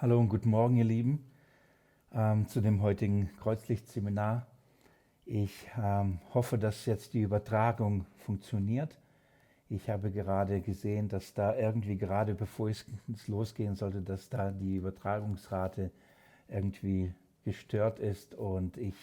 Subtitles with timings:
[0.00, 1.24] Hallo und guten Morgen, ihr Lieben,
[2.14, 4.46] ähm, zu dem heutigen Kreuzlichtseminar.
[5.26, 8.96] Ich ähm, hoffe, dass jetzt die Übertragung funktioniert.
[9.68, 12.86] Ich habe gerade gesehen, dass da irgendwie gerade bevor es
[13.26, 15.90] losgehen sollte, dass da die Übertragungsrate
[16.48, 17.12] irgendwie
[17.48, 18.94] gestört ist und ich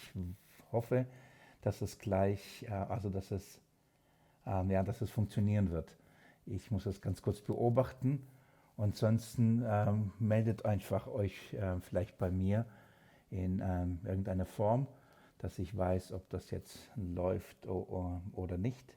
[0.71, 1.05] hoffe,
[1.62, 3.59] dass es gleich, äh, also dass es,
[4.45, 5.90] äh, ja, dass es funktionieren wird.
[6.45, 8.21] Ich muss das ganz kurz beobachten
[8.77, 12.66] ansonsten ähm, meldet einfach euch äh, vielleicht bei mir
[13.30, 14.88] in ähm, irgendeiner Form,
[15.40, 18.96] dass ich weiß, ob das jetzt läuft oder nicht.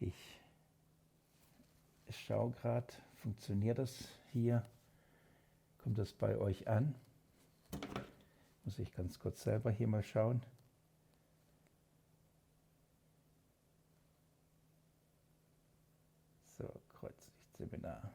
[0.00, 0.40] Ich
[2.10, 2.86] schaue gerade,
[3.16, 4.64] funktioniert das hier?
[5.82, 6.94] Kommt das bei euch an?
[8.64, 10.42] Muss ich ganz kurz selber hier mal schauen.
[16.56, 18.10] So, Kreuzlichtseminar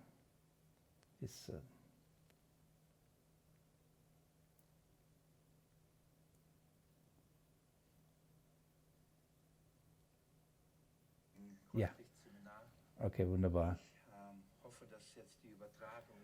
[1.21, 1.49] ist.
[1.49, 1.59] Äh
[11.73, 11.89] ja.
[12.99, 13.77] Okay, wunderbar.
[13.93, 16.17] Ich ähm, hoffe, dass jetzt die Übertragung.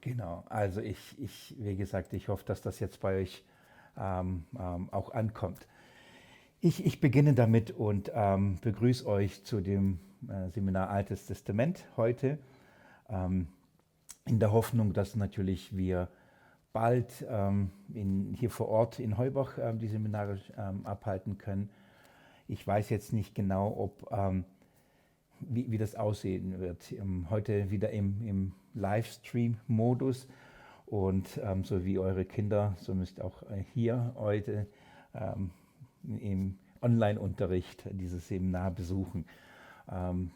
[0.00, 3.44] Genau, also ich, ich, wie gesagt, ich hoffe, dass das jetzt bei euch
[3.98, 5.66] ähm, ähm, auch ankommt.
[6.60, 12.38] Ich, ich beginne damit und ähm, begrüße euch zu dem äh, Seminar Altes Testament heute
[13.10, 13.48] ähm,
[14.26, 16.08] in der Hoffnung, dass natürlich wir
[16.72, 20.38] bald ähm, in, hier vor Ort in Heubach ähm, die Seminare
[20.84, 21.68] abhalten können.
[22.48, 24.10] Ich weiß jetzt nicht genau, ob,
[25.38, 26.92] wie, wie, das aussehen wird.
[27.30, 30.28] Heute wieder im, im Livestream-Modus
[30.86, 34.66] und so wie eure Kinder, so müsst auch äh, hier heute
[36.02, 39.24] im Online-Unterricht dieses Seminar besuchen.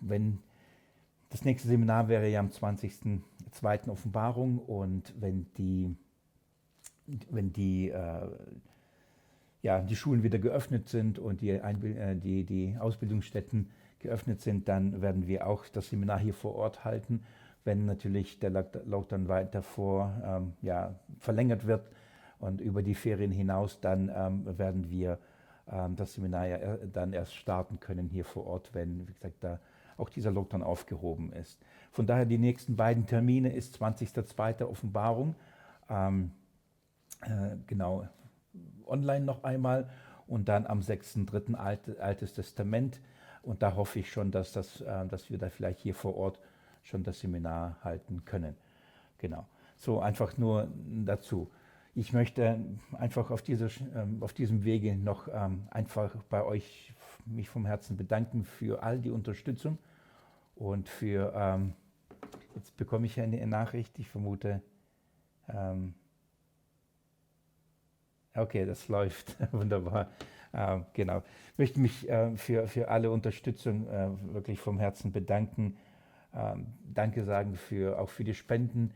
[0.01, 0.39] wenn
[1.35, 3.89] das nächste Seminar wäre ja am 20.02.
[3.89, 5.97] Offenbarung und wenn die,
[7.29, 8.29] wenn die, äh,
[9.61, 14.69] ja, die Schulen wieder geöffnet sind und die, Einbild äh, die, die Ausbildungsstätten geöffnet sind,
[14.69, 17.25] dann werden wir auch das Seminar hier vor Ort halten.
[17.65, 21.89] Wenn natürlich der Lockdown weiter vor ähm, ja, verlängert wird
[22.39, 25.19] und über die Ferien hinaus, dann ähm, werden wir
[25.71, 26.59] ähm, das Seminar ja
[26.93, 29.61] dann erst starten können hier vor Ort, wenn, wie gesagt, da
[29.97, 31.61] auch dieser Lockdown aufgehoben ist.
[31.93, 34.65] Von daher die nächsten beiden Termine ist 20.02.
[34.65, 35.35] Offenbarung,
[35.89, 36.33] ähm,
[37.23, 38.07] äh, genau,
[38.87, 39.89] online noch einmal
[40.27, 41.55] und dann am 6.3.
[41.55, 43.01] Alt, Altes Testament.
[43.43, 46.41] Und da hoffe ich schon, dass, das, äh, dass wir da vielleicht hier vor Ort
[46.85, 48.55] schon das Seminar halten können.
[49.19, 49.47] Genau.
[49.77, 50.69] So einfach nur
[51.05, 51.51] dazu.
[51.97, 52.61] Ich möchte
[52.93, 56.93] einfach auf, diese, ähm, auf diesem Wege noch ähm, einfach bei euch
[57.27, 59.79] mich vom Herzen bedanken für all die Unterstützung
[60.57, 61.73] und für, ähm,
[62.55, 64.63] jetzt bekomme ich eine Nachricht, ich vermute,
[68.35, 70.11] okay, das läuft, wunderbar.
[70.93, 71.23] Genau.
[71.53, 75.77] Ich möchte mich äh, für, für alle Unterstützung äh, wirklich vom Herzen bedanken.
[76.35, 78.93] Ähm, danke sagen für, auch für die Spenden,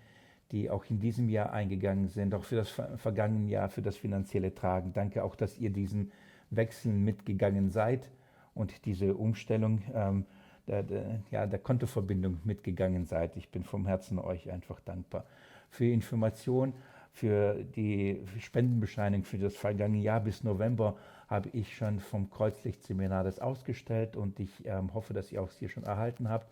[0.50, 4.54] die auch in diesem Jahr eingegangen sind, auch für das vergangene Jahr, für das finanzielle
[4.54, 4.92] Tragen.
[4.92, 6.10] Danke auch, dass ihr diesen
[6.50, 8.10] Wechsel mitgegangen seid
[8.54, 10.24] und diese Umstellung ähm,
[10.66, 13.36] der, der, ja, der Kontoverbindung mitgegangen seid.
[13.36, 15.24] Ich bin vom Herzen euch einfach dankbar.
[15.70, 16.74] Für Information,
[17.12, 23.38] für die Spendenbescheinigung für das vergangene Jahr bis November habe ich schon vom Kreuzlichtseminar das
[23.38, 26.50] ausgestellt und ich ähm, hoffe, dass ihr auch es hier schon erhalten habt.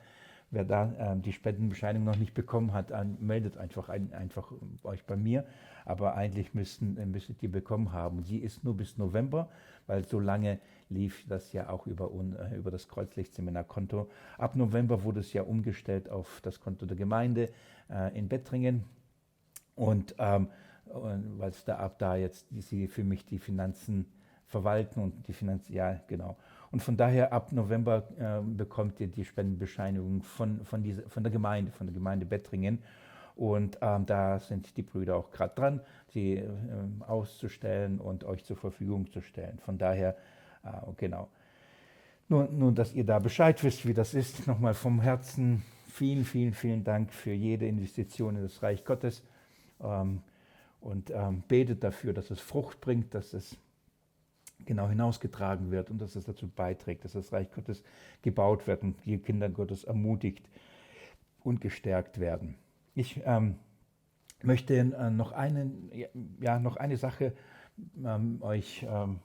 [0.51, 4.53] Wer da ähm, die Spendenbescheinigung noch nicht bekommen hat, an, meldet einfach, ein, einfach
[4.85, 5.45] euch bei mir.
[5.85, 8.23] Aber eigentlich müssten, äh, müsstet ihr bekommen haben.
[8.23, 9.49] Sie ist nur bis November,
[9.87, 14.09] weil so lange lief das ja auch über, äh, über das Kreuzlichtseminar-Konto.
[14.39, 17.51] Ab November wurde es ja umgestellt auf das Konto der Gemeinde
[17.91, 18.85] äh, in Bettringen.
[19.75, 20.49] Und ähm,
[20.85, 24.07] weil es da ab da jetzt die, sie für mich die Finanzen
[24.47, 26.37] verwalten und die Finanzen, ja, genau.
[26.71, 31.33] Und von daher ab November äh, bekommt ihr die Spendenbescheinigung von, von, diese, von der
[31.33, 32.83] Gemeinde, von der Gemeinde Bettringen.
[33.37, 36.47] Und ähm, da sind die Brüder auch gerade dran, sie äh,
[37.07, 39.59] auszustellen und euch zur Verfügung zu stellen.
[39.59, 40.17] Von daher,
[40.65, 41.29] äh, genau.
[42.29, 44.47] Nur, nur, dass ihr da Bescheid wisst, wie das ist.
[44.47, 49.23] Nochmal vom Herzen vielen, vielen, vielen Dank für jede Investition in das Reich Gottes.
[49.83, 50.23] Ähm,
[50.81, 53.59] und ähm, betet dafür, dass es Frucht bringt, dass es
[54.67, 57.83] genau hinausgetragen wird und dass es dazu beiträgt, dass das Reich Gottes
[58.23, 60.49] gebaut wird und die Kinder Gottes ermutigt
[61.43, 62.57] und gestärkt werden.
[62.95, 63.57] Ich ähm,
[64.43, 65.91] möchte äh, noch, einen,
[66.41, 67.33] ja, noch eine Sache
[68.05, 69.21] ähm, euch ähm,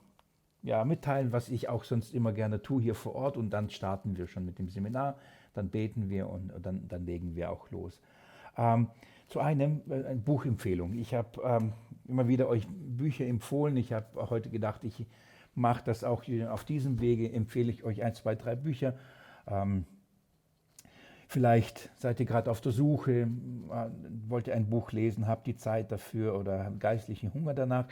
[0.62, 4.16] ja, mitteilen, was ich auch sonst immer gerne tue hier vor Ort und dann starten
[4.16, 5.18] wir schon mit dem Seminar,
[5.54, 8.00] dann beten wir und dann, dann legen wir auch los.
[8.56, 8.88] Ähm,
[9.28, 10.94] zu einem äh, Buchempfehlung.
[10.94, 11.72] Ich habe ähm,
[12.06, 13.76] immer wieder euch Bücher empfohlen.
[13.76, 15.06] Ich habe heute gedacht, ich
[15.54, 18.94] mache das auch auf diesem Wege, empfehle ich euch ein, zwei, drei Bücher.
[19.46, 19.84] Ähm,
[21.28, 23.28] vielleicht seid ihr gerade auf der Suche, äh,
[24.28, 27.86] wollt ihr ein Buch lesen, habt die Zeit dafür oder habt geistlichen Hunger danach.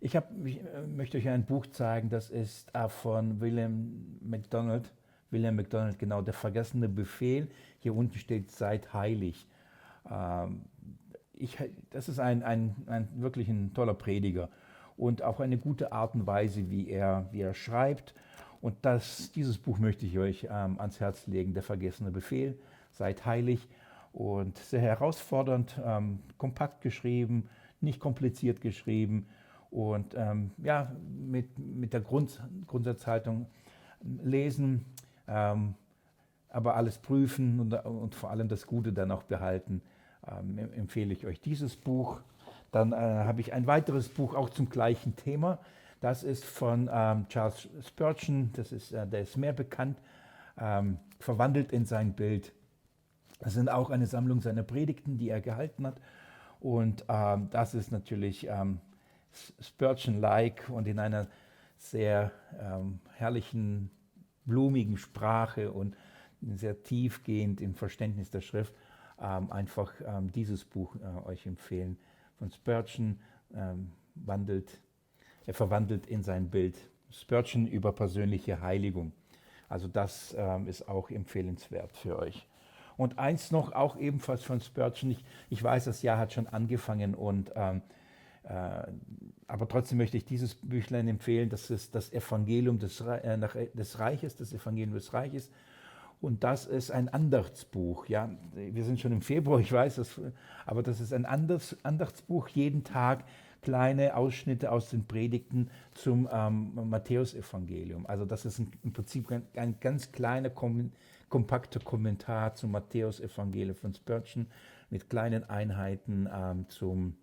[0.00, 4.92] Ich, hab, ich äh, möchte euch ein Buch zeigen, das ist von William MacDonald.
[5.30, 7.48] William MacDonald, genau, der vergessene Befehl.
[7.80, 9.48] Hier unten steht, seid heilig.
[10.10, 10.62] Ähm,
[11.32, 11.58] ich,
[11.90, 14.48] das ist ein, ein, ein wirklich ein toller Prediger
[14.96, 18.14] und auch eine gute Art und Weise, wie er, wie er schreibt.
[18.60, 22.58] Und das, dieses Buch möchte ich euch ähm, ans Herz legen, der vergessene Befehl.
[22.92, 23.68] Seid heilig
[24.12, 27.48] und sehr herausfordernd, ähm, kompakt geschrieben,
[27.80, 29.26] nicht kompliziert geschrieben
[29.70, 33.46] und ähm, ja, mit, mit der Grund, Grundsatzhaltung
[34.22, 34.84] lesen,
[35.26, 35.74] ähm,
[36.48, 39.82] aber alles prüfen und, und, vor allem das Gute dann auch behalten,
[40.28, 42.20] ähm, empfehle ich euch dieses Buch.
[42.74, 45.60] Dann äh, habe ich ein weiteres Buch auch zum gleichen Thema.
[46.00, 49.96] Das ist von ähm, Charles Spurgeon, das ist, äh, der ist mehr bekannt,
[50.58, 52.52] ähm, verwandelt in sein Bild.
[53.38, 56.00] Das sind auch eine Sammlung seiner Predigten, die er gehalten hat.
[56.58, 58.80] Und ähm, das ist natürlich ähm,
[59.60, 61.28] Spurgeon-like und in einer
[61.76, 63.88] sehr ähm, herrlichen,
[64.46, 65.96] blumigen Sprache und
[66.56, 68.74] sehr tiefgehend im Verständnis der Schrift
[69.22, 69.92] ähm, einfach
[70.34, 71.96] dieses Buch äh, euch empfehlen.
[72.38, 73.20] Von Spurgeon
[73.54, 74.80] ähm, wandelt,
[75.46, 76.76] er verwandelt in sein Bild.
[77.10, 79.12] Spurgeon über persönliche Heiligung.
[79.68, 82.46] Also das ähm, ist auch empfehlenswert für euch.
[82.96, 85.12] Und eins noch, auch ebenfalls von Spurgeon.
[85.12, 87.82] Ich, ich weiß, das Jahr hat schon angefangen und ähm,
[88.44, 88.86] äh,
[89.46, 91.48] aber trotzdem möchte ich dieses Büchlein empfehlen.
[91.48, 93.38] Das ist das Evangelium des, äh,
[93.74, 95.50] des Reiches, das Evangelium des Reiches.
[96.24, 98.06] Und das ist ein Andachtsbuch.
[98.06, 100.20] Ja, wir sind schon im Februar, ich weiß das,
[100.66, 102.48] aber das ist ein Andachtsbuch.
[102.48, 103.24] Jeden Tag
[103.62, 108.06] kleine Ausschnitte aus den Predigten zum ähm, Matthäusevangelium.
[108.06, 110.92] Also das ist im Prinzip ein, ein ganz kleiner, kom
[111.28, 114.46] kompakter Kommentar zum Matthäusevangelium von Spurgeon
[114.90, 117.16] mit kleinen Einheiten ähm, zum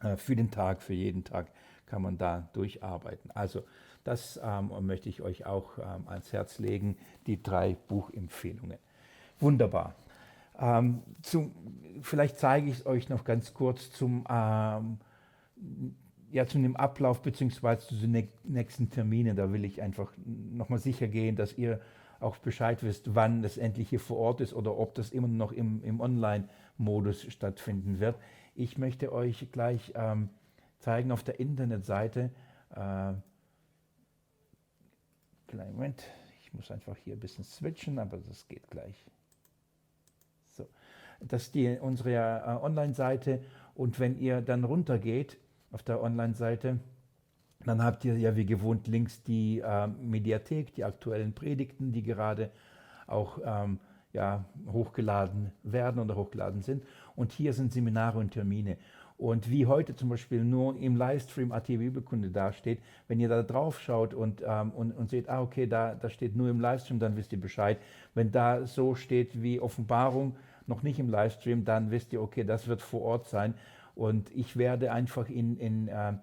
[0.00, 1.50] äh, für den Tag, für jeden Tag
[1.86, 3.30] kann man da durcharbeiten.
[3.32, 3.64] Also
[4.06, 8.78] das ähm, möchte ich euch auch ähm, ans Herz legen, die drei Buchempfehlungen.
[9.40, 9.94] Wunderbar.
[10.58, 11.52] Ähm, zum,
[12.02, 14.98] vielleicht zeige ich es euch noch ganz kurz zum, ähm,
[16.30, 17.78] ja, zu dem Ablauf bzw.
[17.78, 19.36] zu den nächsten Terminen.
[19.36, 21.80] Da will ich einfach nochmal sicher gehen, dass ihr
[22.20, 25.52] auch Bescheid wisst, wann das endlich hier vor Ort ist oder ob das immer noch
[25.52, 28.16] im, im Online-Modus stattfinden wird.
[28.54, 30.30] Ich möchte euch gleich ähm,
[30.78, 32.30] zeigen auf der Internetseite.
[32.74, 33.14] Äh,
[35.46, 36.02] kleinen Moment,
[36.40, 39.04] ich muss einfach hier ein bisschen switchen, aber das geht gleich.
[40.48, 40.66] So,
[41.20, 43.40] das ist die, unsere äh, Online-Seite
[43.74, 45.38] und wenn ihr dann runtergeht
[45.70, 46.78] auf der Online-Seite,
[47.64, 52.50] dann habt ihr ja wie gewohnt links die äh, Mediathek, die aktuellen Predigten, die gerade
[53.06, 53.80] auch ähm,
[54.12, 56.84] ja, hochgeladen werden oder hochgeladen sind.
[57.14, 58.78] Und hier sind Seminare und Termine.
[59.18, 63.80] Und wie heute zum Beispiel nur im Livestream AT Bibelkunde dasteht, wenn ihr da drauf
[63.80, 67.16] schaut und, ähm, und, und seht, ah, okay, da, da steht nur im Livestream, dann
[67.16, 67.78] wisst ihr Bescheid.
[68.14, 70.36] Wenn da so steht wie Offenbarung,
[70.66, 73.54] noch nicht im Livestream, dann wisst ihr, okay, das wird vor Ort sein.
[73.94, 76.14] Und ich werde einfach in, in äh,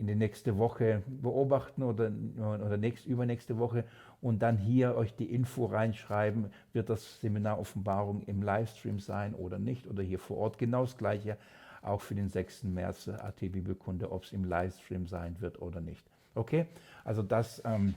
[0.00, 3.84] in die nächste Woche beobachten oder, oder nächst, übernächste Woche
[4.22, 9.58] und dann hier euch die Info reinschreiben, wird das Seminar Offenbarung im Livestream sein oder
[9.58, 10.58] nicht oder hier vor Ort.
[10.58, 11.36] Genau das gleiche
[11.82, 12.64] auch für den 6.
[12.64, 16.06] März AT Bibelkunde, ob es im Livestream sein wird oder nicht.
[16.34, 16.66] Okay,
[17.04, 17.94] also das, ähm,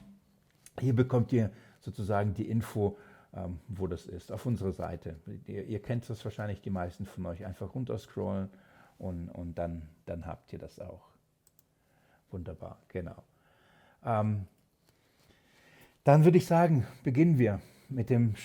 [0.80, 2.98] hier bekommt ihr sozusagen die Info,
[3.34, 5.16] ähm, wo das ist, auf unserer Seite.
[5.48, 8.50] Ihr, ihr, kennt das wahrscheinlich, die meisten von euch, einfach runterscrollen
[8.98, 11.10] und, und dann, dann habt ihr das auch.
[12.32, 13.22] Wunderbar, genau.
[14.04, 14.48] Ähm,
[16.04, 17.60] dann würde ich sagen, beginnen wir
[17.90, 18.36] mit dem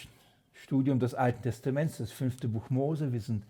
[0.52, 3.12] Studium des Alten Testaments, das fünfte Buch Mose.
[3.12, 3.44] Wir sind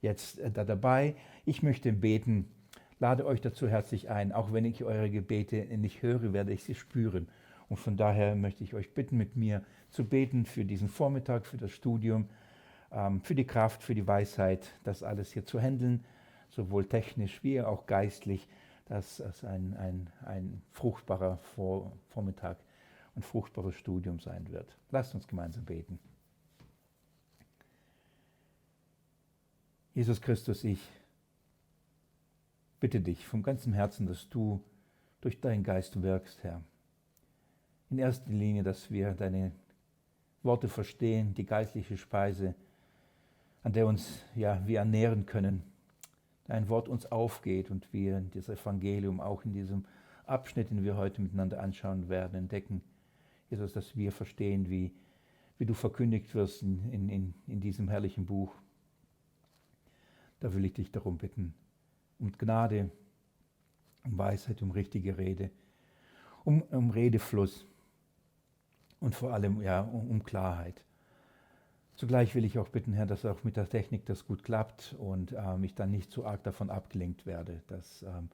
[0.00, 1.14] jetzt äh, da dabei.
[1.44, 2.50] Ich möchte beten,
[2.98, 4.32] lade euch dazu herzlich ein.
[4.32, 7.28] Auch wenn ich eure Gebete nicht höre, werde ich sie spüren.
[7.68, 11.58] Und von daher möchte ich euch bitten, mit mir zu beten für diesen Vormittag, für
[11.58, 12.28] das Studium,
[12.92, 16.04] ähm, für die Kraft, für die Weisheit, das alles hier zu handeln,
[16.50, 18.48] sowohl technisch wie auch geistlich
[18.88, 22.56] dass es ein, ein, ein fruchtbarer Vor Vormittag
[23.14, 24.76] und fruchtbares Studium sein wird.
[24.90, 25.98] Lasst uns gemeinsam beten.
[29.98, 30.78] Jesus Christus, ich
[32.78, 34.62] bitte dich vom ganzen Herzen, dass du
[35.20, 36.62] durch deinen Geist wirkst, Herr.
[37.90, 39.50] In erster Linie, dass wir deine
[40.44, 42.54] Worte verstehen, die geistliche Speise,
[43.64, 45.64] an der uns ja wir ernähren können.
[46.44, 49.84] Dein Wort uns aufgeht und wir das Evangelium auch in diesem
[50.26, 52.82] Abschnitt, den wir heute miteinander anschauen werden, entdecken.
[53.50, 54.92] Jesus, dass wir verstehen, wie,
[55.58, 58.54] wie du verkündigt wirst in, in, in diesem herrlichen Buch.
[60.40, 61.54] Da will ich dich darum bitten,
[62.18, 62.90] um Gnade,
[64.04, 65.50] um Weisheit, um richtige Rede,
[66.44, 67.66] um, um Redefluss
[69.00, 70.82] und vor allem ja, um, um Klarheit.
[71.96, 75.32] Zugleich will ich auch bitten, Herr, dass auch mit der Technik das gut klappt und
[75.32, 78.28] ähm, ich dann nicht zu arg davon abgelenkt werde, dass, ähm,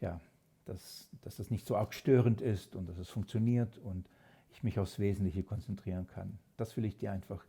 [0.00, 0.20] ja,
[0.64, 4.08] dass, dass das nicht so arg störend ist und dass es funktioniert und
[4.50, 6.38] ich mich aufs Wesentliche konzentrieren kann.
[6.56, 7.44] Das will ich dir einfach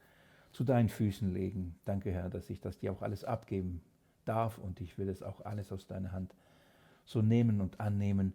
[0.58, 1.76] zu deinen Füßen legen.
[1.86, 3.80] Danke, Herr, dass ich das dir auch alles abgeben
[4.26, 6.36] darf und ich will es auch alles aus deiner Hand
[7.06, 8.34] so nehmen und annehmen,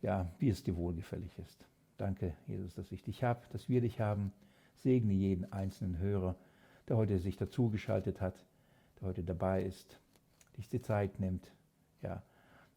[0.00, 1.66] ja, wie es dir wohlgefällig ist.
[1.98, 4.32] Danke, Jesus, dass ich dich habe, dass wir dich haben.
[4.76, 6.36] Segne jeden einzelnen Hörer,
[6.86, 8.46] der heute sich dazugeschaltet hat,
[9.00, 9.98] der heute dabei ist,
[10.54, 11.50] sich die Zeit nimmt.
[12.00, 12.22] Ja,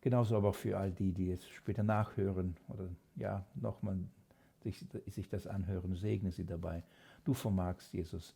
[0.02, 4.00] genauso aber auch für all die, die es später nachhören oder ja, nochmal
[4.64, 5.94] sich, sich das anhören.
[5.94, 6.82] Segne sie dabei.
[7.24, 8.36] Du vermagst, Jesus,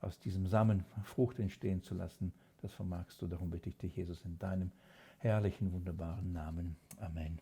[0.00, 2.32] aus diesem Samen Frucht entstehen zu lassen.
[2.62, 3.26] Das vermagst du.
[3.26, 4.72] Darum bitte ich dich, Jesus, in deinem
[5.18, 6.76] herrlichen, wunderbaren Namen.
[7.00, 7.40] Amen.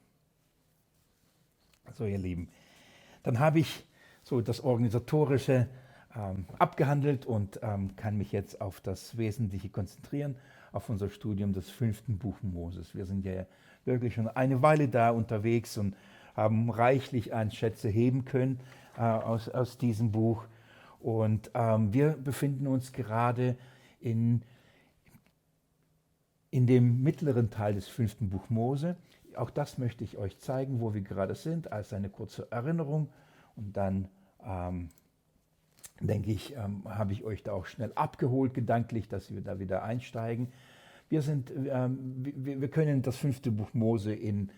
[1.94, 2.48] So, ihr Lieben,
[3.22, 3.86] dann habe ich
[4.22, 5.68] so das Organisatorische
[6.14, 10.36] ähm, abgehandelt und ähm, kann mich jetzt auf das Wesentliche konzentrieren,
[10.72, 12.94] auf unser Studium des fünften Buch Moses.
[12.94, 13.46] Wir sind ja
[13.84, 15.94] wirklich schon eine Weile da unterwegs und
[16.34, 18.60] haben reichlich an Schätze heben können
[18.96, 20.44] äh, aus, aus diesem Buch.
[21.00, 23.56] Und ähm, wir befinden uns gerade
[24.00, 24.42] in,
[26.50, 28.96] in dem mittleren Teil des fünften Buch Mose.
[29.36, 33.10] Auch das möchte ich euch zeigen, wo wir gerade sind, als eine kurze Erinnerung.
[33.56, 34.08] Und dann
[34.44, 34.88] ähm,
[36.00, 39.82] denke ich, ähm, habe ich euch da auch schnell abgeholt, gedanklich, dass wir da wieder
[39.82, 40.48] einsteigen.
[41.08, 44.50] Wir, sind, ähm, wir, wir, können das fünfte Buch Mose in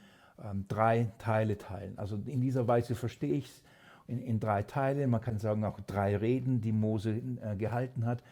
[0.42, 1.98] ähm, drei Teile teilen.
[1.98, 3.62] Also in dieser Weise verstehe ich es
[4.08, 5.06] in, in, drei Teile.
[5.06, 8.22] Man kann sagen auch drei Reden, die Mose äh, gehalten hat.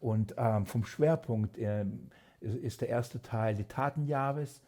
[0.00, 1.84] Und ähm, vom Schwerpunkt äh,
[2.40, 4.60] ist, ist, der erste Teil die Taten Jahres.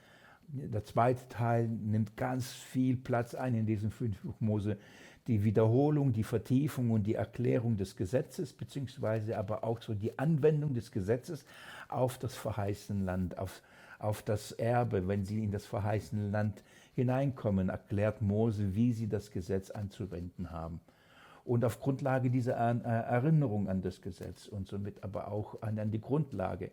[0.49, 4.78] Der zweite Teil nimmt ganz viel Platz ein in diesem fünften Buch Mose
[5.26, 10.75] die Wiederholung, die Vertiefung und die Erklärung des Gesetzes, beziehungsweise aber auch so die Anwendung
[10.75, 11.45] des Gesetzes
[11.88, 13.62] auf das verheißene Land, auf,
[13.99, 15.07] auf das Erbe.
[15.07, 16.62] Wenn sie in das verheißene Land
[16.94, 20.80] hineinkommen, erklärt Mose, wie sie das Gesetz anzuwenden haben.
[21.44, 26.00] Und auf Grundlage dieser äh, Erinnerung an das Gesetz und somit aber auch an, die
[26.00, 26.70] Grundlage,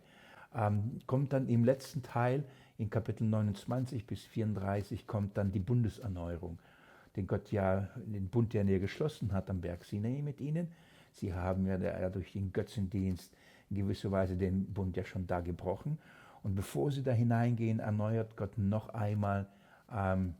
[0.54, 2.44] ähm, kommt dann im letzten Teil,
[2.78, 6.58] in Kapitel 29 bis 34, kommt dann die Bundeserneuerung
[7.16, 10.68] den Gott ja, den Bund, den er geschlossen hat am Berg Sinai mit ihnen.
[11.12, 13.34] Sie haben ja durch den Götzendienst
[13.68, 15.98] in gewisser Weise den Bund ja schon da gebrochen.
[16.42, 19.46] Und bevor sie da hineingehen, erneuert Gott noch einmal,
[19.92, 20.34] ähm,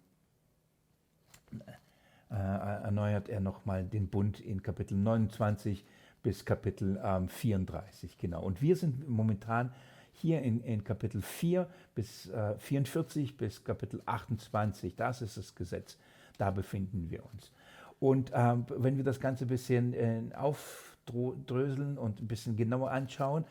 [2.30, 5.84] äh, erneuert er nochmal den Bund in Kapitel 29
[6.22, 8.42] bis Kapitel ähm, 34, genau.
[8.42, 9.72] Und wir sind momentan
[10.12, 14.96] hier in, in Kapitel 4 bis äh, 44 bis Kapitel 28.
[14.96, 15.96] Das ist das Gesetz
[16.40, 17.52] da befinden wir uns.
[18.00, 23.44] Und ähm, wenn wir das Ganze ein bisschen äh, aufdröseln und ein bisschen genauer anschauen,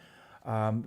[0.45, 0.85] ähm,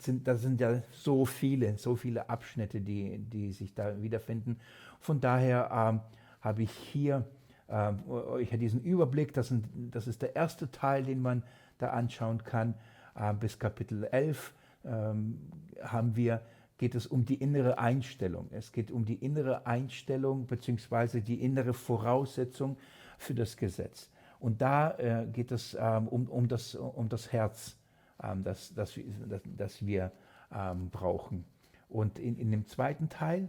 [0.00, 4.58] sind, da sind ja so viele, so viele Abschnitte, die, die sich da wiederfinden.
[5.00, 6.00] Von daher ähm,
[6.40, 7.24] habe ich hier
[7.68, 11.42] ähm, euch diesen Überblick, das, sind, das, ist der erste Teil, den man
[11.78, 12.74] da anschauen kann.
[13.14, 15.38] Äh, bis Kapitel 11 ähm,
[15.82, 16.42] haben wir
[16.78, 18.48] geht es um die innere Einstellung.
[18.52, 21.20] Es geht um die innere Einstellung bzw.
[21.20, 22.78] die innere Voraussetzung
[23.18, 24.10] für das Gesetz.
[24.38, 27.76] Und da äh, geht es ähm, um, um, das, um das Herz,
[28.22, 28.98] ähm, das, das,
[29.28, 30.12] das, das wir
[30.52, 31.44] ähm, brauchen.
[31.88, 33.48] Und in, in dem zweiten Teil,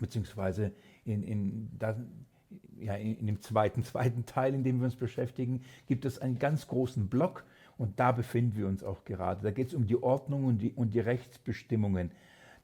[0.00, 0.72] beziehungsweise
[1.04, 1.96] in, in, da,
[2.78, 6.38] ja, in, in dem zweiten, zweiten Teil, in dem wir uns beschäftigen, gibt es einen
[6.38, 7.44] ganz großen Block,
[7.78, 9.40] und da befinden wir uns auch gerade.
[9.40, 12.10] Da geht es um die Ordnung und die, und die Rechtsbestimmungen,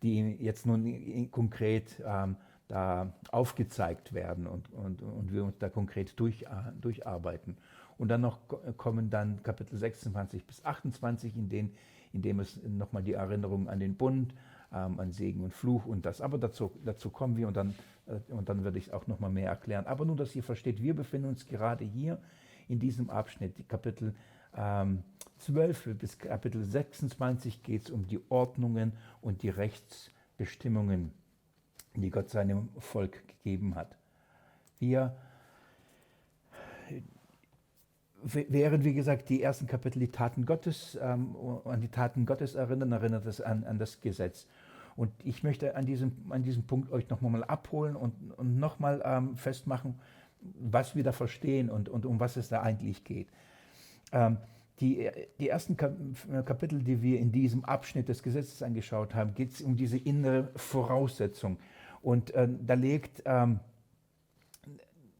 [0.02, 2.36] die jetzt nun konkret ähm,
[2.68, 6.46] da aufgezeigt werden und, und, und wir uns da konkret durch, äh,
[6.80, 7.56] durcharbeiten.
[7.98, 8.38] Und dann noch
[8.76, 11.72] kommen dann Kapitel 26 bis 28, in, denen,
[12.12, 14.34] in dem es nochmal die Erinnerung an den Bund,
[14.72, 16.20] ähm, an Segen und Fluch und das.
[16.20, 17.74] Aber dazu, dazu kommen wir und dann,
[18.06, 19.86] äh, und dann werde ich auch nochmal mehr erklären.
[19.86, 22.18] Aber nur, dass ihr versteht, wir befinden uns gerade hier
[22.68, 24.14] in diesem Abschnitt, Kapitel
[24.56, 25.02] ähm,
[25.38, 31.12] 12 bis Kapitel 26 geht es um die Ordnungen und die Rechtsbestimmungen
[31.96, 33.96] die Gott seinem Volk gegeben hat.
[34.78, 35.16] Wir
[38.24, 42.92] während, wie gesagt, die ersten Kapitel die Taten Gottes, ähm, an die Taten Gottes erinnern,
[42.92, 44.46] erinnert es an, an das Gesetz.
[44.96, 49.36] Und ich möchte an diesem, an diesem Punkt euch nochmal abholen und, und nochmal ähm,
[49.36, 49.96] festmachen,
[50.40, 53.28] was wir da verstehen und, und um was es da eigentlich geht.
[54.12, 54.38] Ähm,
[54.80, 59.62] die, die ersten Kapitel, die wir in diesem Abschnitt des Gesetzes angeschaut haben, geht es
[59.62, 61.58] um diese innere Voraussetzung.
[62.02, 63.60] Und äh, da legt ähm,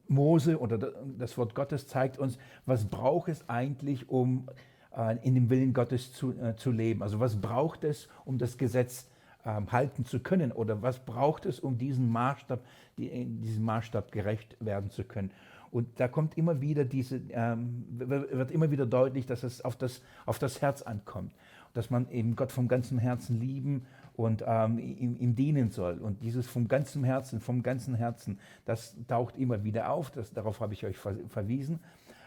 [0.07, 0.77] Mose oder
[1.17, 4.47] das Wort Gottes zeigt uns, was braucht es eigentlich, um
[4.95, 7.03] äh, in dem Willen Gottes zu, äh, zu leben.
[7.03, 9.07] Also was braucht es, um das Gesetz
[9.45, 12.61] ähm, halten zu können oder was braucht es, um diesen Maßstab,
[12.97, 15.31] die, diesem Maßstab gerecht werden zu können.
[15.71, 20.01] Und da kommt immer wieder diese, ähm, wird immer wieder deutlich, dass es auf das,
[20.25, 21.33] auf das Herz ankommt.
[21.73, 23.85] Dass man eben Gott vom ganzen Herzen lieben
[24.17, 25.99] und ähm, ihm, ihm, dienen soll.
[25.99, 30.11] Und dieses vom ganzen Herzen, vom ganzen Herzen, das taucht immer wieder auf.
[30.11, 31.79] Das, darauf habe ich euch ver verwiesen.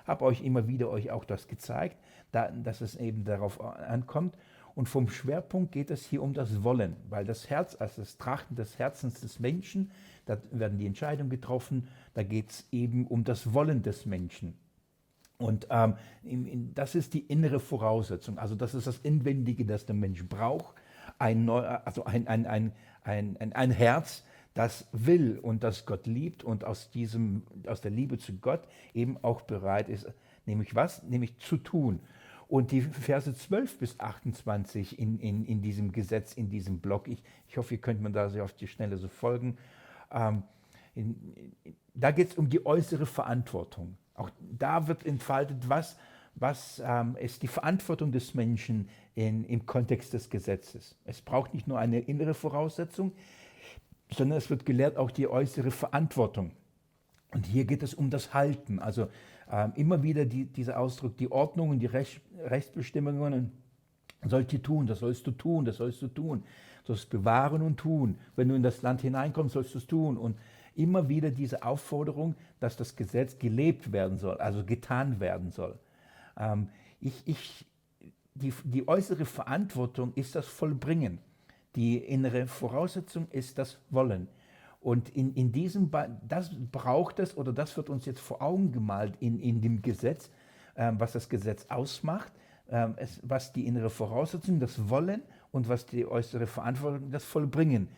[0.06, 1.98] Habe euch immer wieder euch auch das gezeigt,
[2.32, 4.36] da, dass es eben darauf ankommt.
[4.74, 8.54] Und vom Schwerpunkt geht es hier um das Wollen, weil das Herz, also das Trachten
[8.54, 9.90] des Herzens des Menschen,
[10.24, 14.56] da werden die Entscheidungen getroffen, da geht es eben um das Wollen des Menschen.
[15.36, 15.94] Und ähm,
[16.74, 20.74] das ist die innere Voraussetzung, also das ist das Inwendige, das der Mensch braucht,
[21.18, 22.72] ein, Neu also ein, ein, ein,
[23.02, 28.18] ein, ein, Herz, das will und das Gott liebt und aus, diesem, aus der Liebe
[28.18, 30.06] zu Gott eben auch bereit ist,
[30.46, 31.02] nämlich was?
[31.02, 32.00] Nämlich zu tun.
[32.48, 37.22] Und die Verse 12 bis 28 in, in, in diesem Gesetz, in diesem Block, ich,
[37.46, 39.58] ich hoffe, ihr könnt mir da sehr auf die Schnelle so folgen,
[40.10, 40.42] ähm,
[40.94, 41.52] in,
[41.94, 43.96] da geht es um die äußere Verantwortung.
[44.14, 45.98] Auch da wird entfaltet, was,
[46.40, 50.96] was ähm, ist die Verantwortung des Menschen in, im Kontext des Gesetzes.
[51.04, 53.12] Es braucht nicht nur eine innere Voraussetzung,
[54.10, 56.52] sondern es wird gelehrt auch die äußere Verantwortung.
[57.32, 58.78] Und hier geht es um das Halten.
[58.78, 59.08] Also
[59.50, 63.52] ähm, immer wieder die, dieser Ausdruck, die Ordnung und die Recht, Rechtsbestimmungen
[64.24, 66.42] sollst du tun, das sollst du tun, das sollst du tun.
[66.84, 68.18] Du sollst bewahren und tun.
[68.34, 70.16] Wenn du in das Land hineinkommst, sollst du es tun.
[70.16, 70.36] Und
[70.74, 75.78] immer wieder diese Aufforderung, dass das Gesetz gelebt werden soll, also getan werden soll.
[76.38, 76.68] Ähm,
[77.00, 77.66] ich, ich,
[78.34, 81.18] die, die äußere Verantwortung ist das Vollbringen.
[81.76, 84.28] Die innere Voraussetzung ist das Wollen.
[84.80, 85.90] Und in, in diesem,
[86.26, 90.30] das braucht es, oder das wird uns jetzt vor Augen gemalt in, in dem Gesetz,
[90.76, 92.32] ähm, was das Gesetz ausmacht,
[92.70, 97.88] ähm, es, was die innere Voraussetzung, das Wollen und was die äußere Verantwortung, das Vollbringen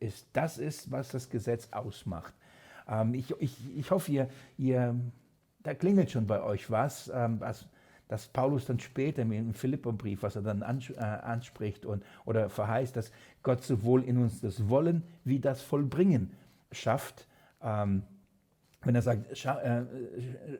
[0.00, 0.26] ist.
[0.32, 2.34] Das ist, was das Gesetz ausmacht.
[2.88, 4.96] Ähm, ich, ich, ich hoffe, ihr, ihr,
[5.62, 7.66] da klingelt schon bei euch was, ähm, was
[8.08, 13.12] dass Paulus dann später im Philipperbrief, was er dann äh, anspricht und, oder verheißt, dass
[13.42, 16.32] Gott sowohl in uns das Wollen wie das Vollbringen
[16.72, 17.28] schafft.
[17.62, 18.02] Ähm,
[18.82, 19.84] wenn er sagt, scha äh,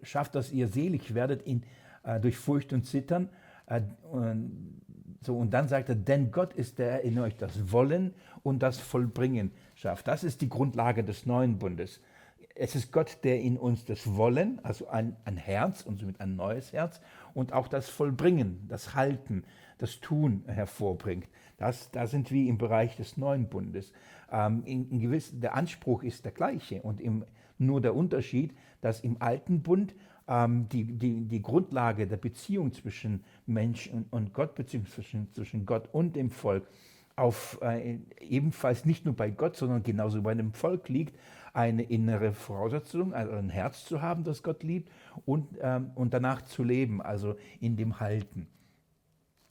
[0.02, 1.62] schafft, dass ihr selig werdet in,
[2.02, 3.30] äh, durch Furcht und Zittern.
[3.66, 3.80] Äh,
[4.10, 4.82] und,
[5.22, 8.78] so, und dann sagt er, denn Gott ist der in euch das Wollen und das
[8.78, 10.06] Vollbringen schafft.
[10.06, 12.00] Das ist die Grundlage des neuen Bundes.
[12.60, 16.34] Es ist Gott, der in uns das Wollen, also ein, ein Herz und somit ein
[16.34, 17.00] neues Herz
[17.32, 19.44] und auch das Vollbringen, das Halten,
[19.78, 21.28] das Tun hervorbringt.
[21.56, 23.92] Das, da sind wir im Bereich des neuen Bundes.
[24.32, 27.24] Ähm, in, in gewiss, der Anspruch ist der gleiche und im,
[27.58, 29.94] nur der Unterschied, dass im alten Bund
[30.26, 35.64] ähm, die, die, die Grundlage der Beziehung zwischen Mensch und, und Gott, beziehungsweise zwischen, zwischen
[35.64, 36.68] Gott und dem Volk,
[37.14, 41.18] auf, äh, ebenfalls nicht nur bei Gott, sondern genauso bei dem Volk liegt,
[41.58, 44.92] eine innere Voraussetzung, also ein Herz zu haben, das Gott liebt
[45.26, 48.46] und, ähm, und danach zu leben, also in dem Halten.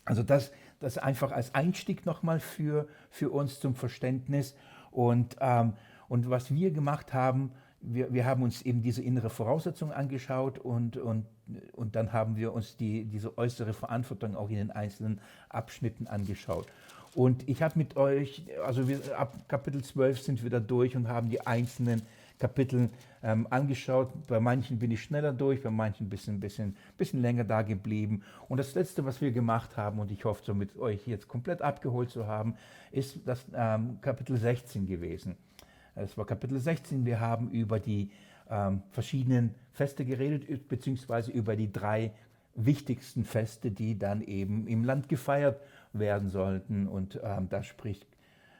[0.06, 4.56] Also das, das einfach als Einstieg nochmal für, für uns zum Verständnis.
[4.90, 5.74] Und, ähm,
[6.08, 10.96] und was wir gemacht haben, wir, wir haben uns eben diese innere Voraussetzung angeschaut und,
[10.96, 11.26] und,
[11.74, 16.68] und dann haben wir uns die, diese äußere Verantwortung auch in den einzelnen Abschnitten angeschaut.
[17.16, 21.08] Und ich habe mit euch, also wir, ab Kapitel 12 sind wir da durch und
[21.08, 22.02] haben die einzelnen
[22.40, 22.90] Kapitel
[23.24, 24.10] ähm, angeschaut.
[24.28, 28.22] Bei manchen bin ich schneller durch, bei manchen ein bisschen, bisschen, bisschen länger da geblieben.
[28.48, 31.62] Und das Letzte, was wir gemacht haben, und ich hoffe, so mit euch jetzt komplett
[31.62, 32.56] abgeholt zu haben,
[32.92, 35.36] ist das ähm, Kapitel 16 gewesen.
[35.96, 37.06] Es war Kapitel 16.
[37.06, 38.12] Wir haben über die
[38.50, 42.12] ähm, verschiedenen Feste geredet, beziehungsweise über die drei
[42.54, 45.60] wichtigsten Feste, die dann eben im Land gefeiert
[45.94, 46.88] werden sollten.
[46.88, 48.08] Und ähm, da spricht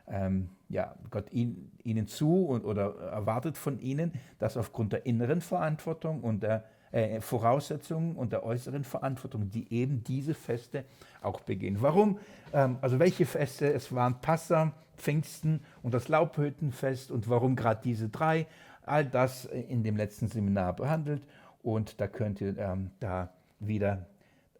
[0.08, 5.42] ähm, ja, Gott ihn, ihnen zu und, oder erwartet von ihnen, dass aufgrund der inneren
[5.42, 10.86] Verantwortung und der äh, Voraussetzungen und der äußeren Verantwortung, die eben diese Feste
[11.22, 11.78] auch begehen.
[11.82, 12.20] Warum?
[12.54, 13.72] Ähm, also welche Feste?
[13.74, 18.48] Es waren Passa, Pfingsten und das Laubhüttenfest und warum gerade diese drei.
[18.84, 21.22] All das in dem letzten Seminar behandelt
[21.62, 24.08] und da könnt ihr ähm, da wieder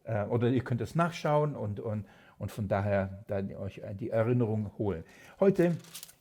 [0.04, 2.06] äh, oder ihr könnt es nachschauen und, und,
[2.40, 5.04] und von daher dann euch die Erinnerung holen.
[5.40, 5.76] Heute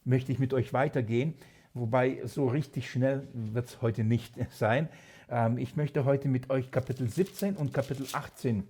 [0.05, 1.35] möchte ich mit euch weitergehen,
[1.75, 4.89] wobei so richtig schnell wird es heute nicht sein.
[5.29, 8.65] Ähm, ich möchte heute mit euch Kapitel 17 und Kapitel 18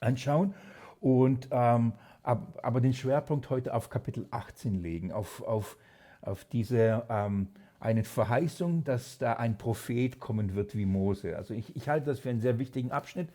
[0.00, 0.54] anschauen
[1.00, 5.76] und ähm, ab, aber den Schwerpunkt heute auf Kapitel 18 legen, auf, auf,
[6.22, 7.48] auf diese ähm,
[7.78, 11.36] eine Verheißung, dass da ein Prophet kommen wird wie Mose.
[11.36, 13.28] Also ich, ich halte das für einen sehr wichtigen Abschnitt,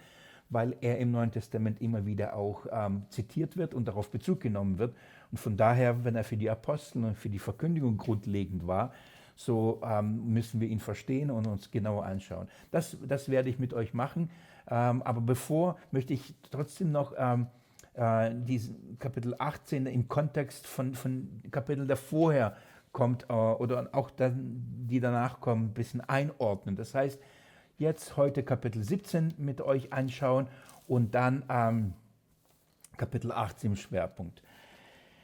[0.51, 4.77] weil er im Neuen Testament immer wieder auch ähm, zitiert wird und darauf Bezug genommen
[4.77, 4.93] wird.
[5.31, 8.93] Und von daher, wenn er für die Apostel und für die Verkündigung grundlegend war,
[9.35, 12.47] so ähm, müssen wir ihn verstehen und uns genauer anschauen.
[12.69, 14.29] Das, das werde ich mit euch machen.
[14.69, 17.47] Ähm, aber bevor möchte ich trotzdem noch ähm,
[17.93, 22.55] äh, diesen Kapitel 18 im Kontext von, von Kapitel vorher
[22.91, 26.75] kommt äh, oder auch dann, die danach kommen, ein bisschen einordnen.
[26.75, 27.19] Das heißt,
[27.82, 30.48] jetzt heute Kapitel 17 mit euch anschauen
[30.88, 31.94] und dann ähm,
[32.96, 34.41] Kapitel 18 im Schwerpunkt.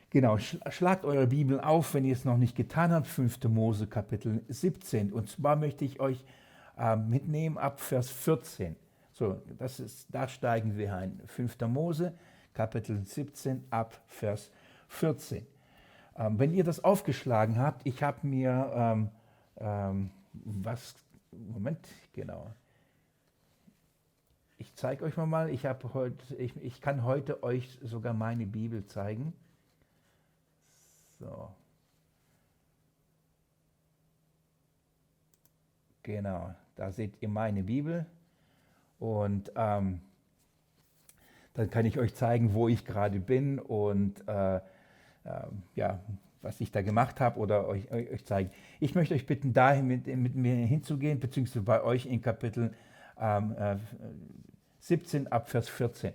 [0.09, 3.43] Genau, schlagt eure Bibel auf, wenn ihr es noch nicht getan habt, 5.
[3.45, 5.13] Mose Kapitel 17.
[5.13, 6.25] Und zwar möchte ich euch
[6.77, 8.75] äh, mitnehmen ab Vers 14.
[9.11, 11.21] So, das ist, da steigen wir ein.
[11.27, 11.57] 5.
[11.67, 12.13] Mose
[12.53, 14.49] Kapitel 17 ab Vers
[14.87, 15.45] 14.
[16.17, 19.09] Ähm, wenn ihr das aufgeschlagen habt, ich habe mir ähm,
[19.59, 20.95] ähm, was,
[21.31, 22.53] Moment, genau.
[24.57, 29.33] Ich zeige euch mal, ich, heute, ich, ich kann heute euch sogar meine Bibel zeigen.
[31.19, 31.53] So.
[36.03, 38.05] Genau, da seht ihr meine Bibel.
[38.99, 40.01] Und ähm,
[41.53, 44.61] dann kann ich euch zeigen, wo ich gerade bin und äh, äh,
[45.75, 45.99] ja,
[46.47, 48.49] was ich da gemacht habe oder euch, euch, zeigen.
[48.79, 52.71] Ich möchte euch bitten, dahin mit, mit mir hinzugehen, beziehungsweise bei euch in Kapitel
[53.19, 53.75] ähm, äh,
[54.79, 56.13] 17 ab Vers 14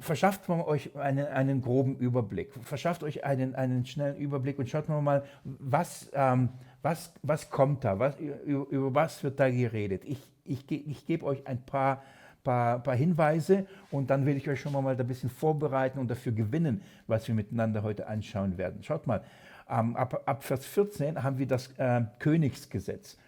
[0.00, 4.88] verschafft man euch einen, einen groben Überblick, verschafft euch einen, einen schnellen Überblick und schaut
[4.88, 6.50] mal, was, ähm,
[6.82, 10.04] was, was kommt da, was, über, über, was wird da geredet.
[10.04, 12.02] Ich, ich, ich gebe euch ein paar,
[12.44, 16.32] paar, paar Hinweise und dann will ich euch schon mal ein bisschen vorbereiten und dafür
[16.32, 18.82] gewinnen, was wir miteinander heute anschauen werden.
[18.82, 19.22] Schaut mal,
[19.68, 23.18] ähm, ab, ab Vers 14 haben wir das äh, Königsgesetz.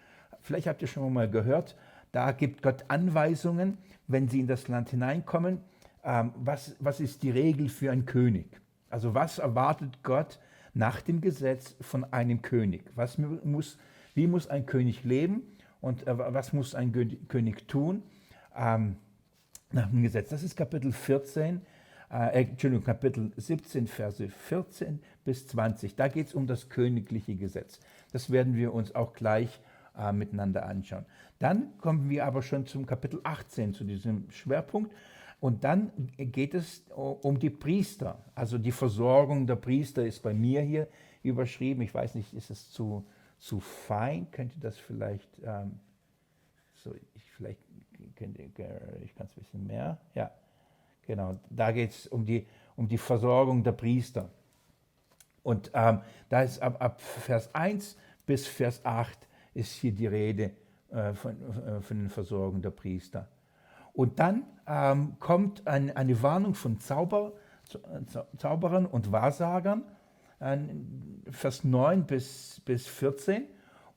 [0.41, 1.75] Vielleicht habt ihr schon mal gehört,
[2.13, 3.77] da gibt Gott Anweisungen,
[4.07, 5.59] wenn sie in das Land hineinkommen
[6.07, 8.61] ähm, was, was ist die Regel für einen König?
[8.89, 10.39] Also was erwartet Gott
[10.73, 12.85] nach dem Gesetz von einem König?
[12.95, 13.77] Was muss,
[14.15, 15.41] wie muss ein König leben
[15.81, 16.93] und äh, was muss ein
[17.27, 18.03] König tun
[18.55, 18.95] ähm,
[19.71, 20.29] nach dem Gesetz?
[20.29, 21.61] Das ist Kapitel 14,
[22.09, 25.95] äh, Entschuldigung, Kapitel 17, Verse 14 bis 20.
[25.95, 27.79] Da geht es um das königliche Gesetz.
[28.11, 29.61] Das werden wir uns auch gleich
[29.97, 31.05] äh, miteinander anschauen.
[31.39, 34.91] Dann kommen wir aber schon zum Kapitel 18, zu diesem Schwerpunkt.
[35.39, 38.23] Und dann geht es um die Priester.
[38.33, 40.87] Also die Versorgung der Priester ist bei mir hier
[41.21, 41.83] überschrieben.
[41.83, 43.05] Ich weiß nicht, ist es zu,
[43.37, 44.31] zu fein?
[44.31, 45.79] Könnte das vielleicht, ähm,
[46.73, 47.59] so, ich vielleicht,
[48.21, 49.97] ich kann es ein bisschen mehr.
[50.15, 50.31] Ja,
[51.05, 51.39] genau.
[51.49, 54.29] Da geht es um die, um die Versorgung der Priester.
[55.43, 59.17] Und ähm, da ist ab, ab Vers 1 bis Vers 8
[59.53, 60.51] ist hier die Rede
[60.89, 63.27] äh, von, äh, von der Versorgung der Priester.
[63.93, 67.33] Und dann ähm, kommt ein, eine Warnung von Zauber,
[68.37, 69.83] Zauberern und Wahrsagern,
[70.39, 70.57] äh,
[71.31, 73.45] Vers 9 bis, bis 14.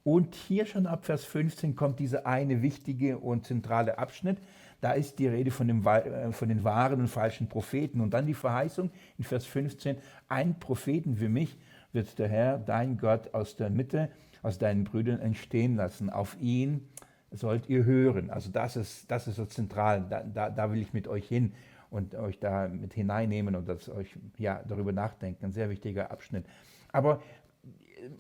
[0.03, 4.39] Und hier schon ab Vers 15 kommt dieser eine wichtige und zentrale Abschnitt.
[4.81, 8.01] Da ist die Rede von, dem, äh, von den wahren und falschen Propheten.
[8.01, 11.59] Und dann die Verheißung in Vers 15, ein Propheten für mich
[11.93, 14.11] wird der Herr, dein Gott, aus der Mitte,
[14.43, 16.09] aus deinen Brüdern entstehen lassen.
[16.09, 16.89] Auf ihn
[17.31, 18.31] sollt ihr hören.
[18.31, 20.07] Also das ist, das ist so zentral.
[20.09, 21.53] Da, da, da will ich mit euch hin
[21.91, 25.47] und euch da mit hineinnehmen und das euch ja, darüber nachdenken.
[25.47, 26.47] Ein sehr wichtiger Abschnitt.
[26.93, 27.23] Aber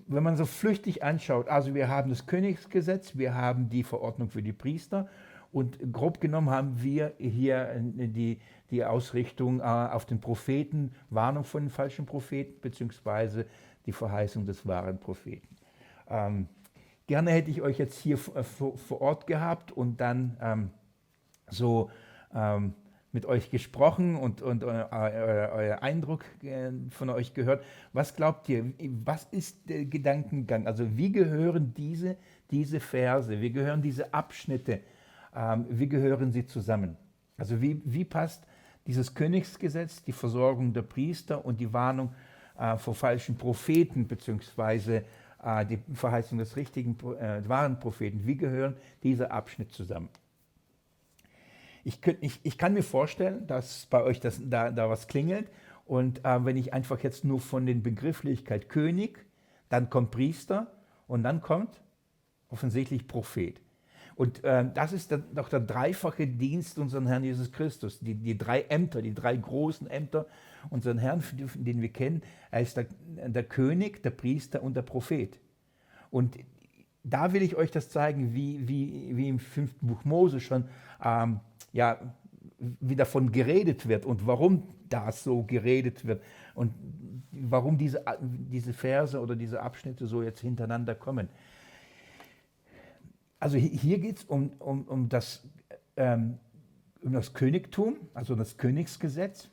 [0.06, 4.42] wenn man so flüchtig anschaut, also wir haben das Königsgesetz, wir haben die Verordnung für
[4.42, 5.08] die Priester
[5.52, 8.38] und grob genommen haben wir hier die,
[8.70, 13.46] die Ausrichtung äh, auf den Propheten, Warnung von den falschen Propheten, beziehungsweise
[13.86, 15.48] die Verheißung des wahren Propheten.
[16.08, 16.48] Ähm,
[17.10, 20.70] Gerne hätte ich euch jetzt hier äh, vor, vor Ort gehabt und dann ähm,
[21.48, 21.90] so
[22.32, 22.74] ähm,
[23.12, 27.64] mit euch gesprochen und, und euer, euer, euer Eindruck äh, von euch gehört.
[27.92, 28.72] Was glaubt ihr,
[29.04, 30.66] was ist der Gedankengang?
[30.66, 32.16] Also wie gehören diese,
[32.50, 34.80] diese Verse, wie gehören diese Abschnitte,
[35.34, 36.96] ähm, wie gehören sie zusammen?
[37.36, 38.46] Also wie, wie passt
[38.86, 42.14] dieses Königsgesetz, die Versorgung der Priester und die Warnung
[42.58, 45.04] äh, vor falschen Propheten beziehungsweise
[45.42, 48.26] äh, die Verheißung des richtigen, äh, wahren Propheten.
[48.26, 50.08] Wie gehören diese Abschnitte zusammen?
[51.84, 55.50] Ich, könnt, ich, ich, kann mir vorstellen, dass bei euch das, da, da was klingelt.
[55.86, 59.24] Und äh, wenn ich einfach jetzt nur von den Begrifflichkeit König,
[59.68, 60.72] dann kommt Priester
[61.06, 61.80] und dann kommt
[62.48, 63.60] offensichtlich Prophet.
[64.20, 68.00] Und äh, das ist dann doch der dreifache Dienst unseres Herrn Jesus Christus.
[68.00, 70.26] Die, die drei Ämter, die drei großen Ämter
[70.68, 72.22] unseren Herrn, den wir kennen.
[72.50, 75.40] Er ist der, der König, der Priester und der Prophet.
[76.10, 76.36] Und
[77.02, 80.68] da will ich euch das zeigen, wie, wie, wie im fünften Buch Mose schon
[81.02, 81.40] ähm,
[81.72, 81.98] ja,
[82.58, 86.22] wie davon geredet wird und warum das so geredet wird
[86.54, 86.74] und
[87.32, 91.28] warum diese, diese Verse oder diese Abschnitte so jetzt hintereinander kommen.
[93.38, 95.42] Also hier geht es um, um, um, das,
[95.96, 96.38] ähm,
[97.02, 99.48] um das Königtum, also das Königsgesetz.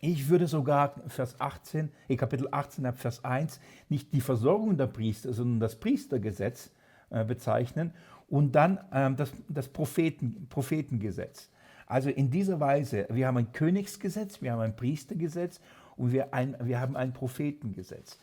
[0.00, 5.32] Ich würde sogar Vers 18, äh, Kapitel 18 Vers 1 nicht die Versorgung der Priester,
[5.32, 6.70] sondern das Priestergesetz
[7.08, 7.92] äh, bezeichnen
[8.28, 11.50] und dann ähm, das, das Propheten, Prophetengesetz.
[11.86, 15.60] Also in dieser Weise, wir haben ein Königsgesetz, wir haben ein Priestergesetz
[15.96, 18.18] und wir, ein, wir haben ein Prophetengesetz.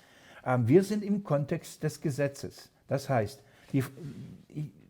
[0.45, 2.69] Ähm, wir sind im Kontext des Gesetzes.
[2.87, 3.41] Das heißt,
[3.73, 3.83] die,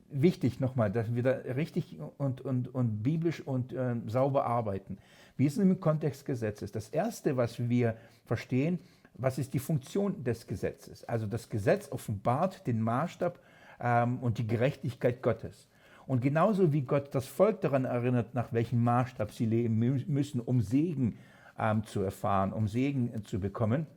[0.09, 4.97] wichtig nochmal, dass wir da richtig und, und, und biblisch und äh, sauber arbeiten.
[5.37, 6.71] Wir sind im Kontext des Gesetzes.
[6.71, 8.79] Das Erste, was wir verstehen,
[9.13, 11.05] was ist die Funktion des Gesetzes?
[11.05, 13.39] Also das Gesetz offenbart den Maßstab
[13.79, 15.69] ähm, und die Gerechtigkeit Gottes.
[16.07, 20.61] Und genauso wie Gott das Volk daran erinnert, nach welchem Maßstab sie leben müssen, um
[20.61, 21.17] Segen
[21.57, 23.87] ähm, zu erfahren, um Segen äh, zu bekommen,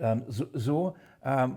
[0.00, 1.56] ähm, so, so, ähm,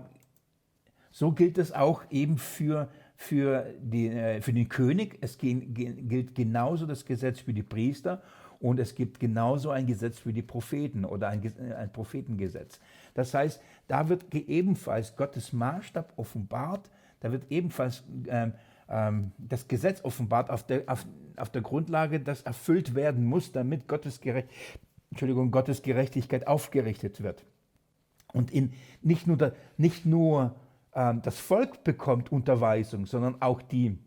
[1.10, 5.18] so, gilt es auch eben für, für, die, äh, für den König.
[5.20, 8.22] Es gilt genauso das Gesetz für die Priester
[8.60, 12.80] und es gibt genauso ein Gesetz für die Propheten oder ein, äh, ein Prophetengesetz.
[13.14, 18.52] Das heißt, da wird ebenfalls Gottes Maßstab offenbart, da wird ebenfalls ähm,
[18.88, 23.88] ähm, das Gesetz offenbart auf der, auf, auf der Grundlage, das erfüllt werden muss, damit
[23.88, 24.48] Gottes, Gerecht,
[25.10, 27.44] Entschuldigung, Gottes Gerechtigkeit aufgerichtet wird.
[28.32, 28.72] Und in,
[29.02, 30.54] nicht nur, da, nicht nur
[30.94, 33.98] ähm, das Volk bekommt Unterweisung, sondern auch die,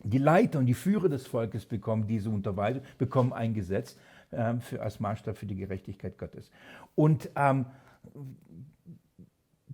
[0.00, 3.96] die Leiter und die Führer des Volkes bekommen diese Unterweisung, bekommen ein Gesetz
[4.32, 6.50] ähm, für, als Maßstab für die Gerechtigkeit Gottes.
[6.94, 7.66] Und ähm,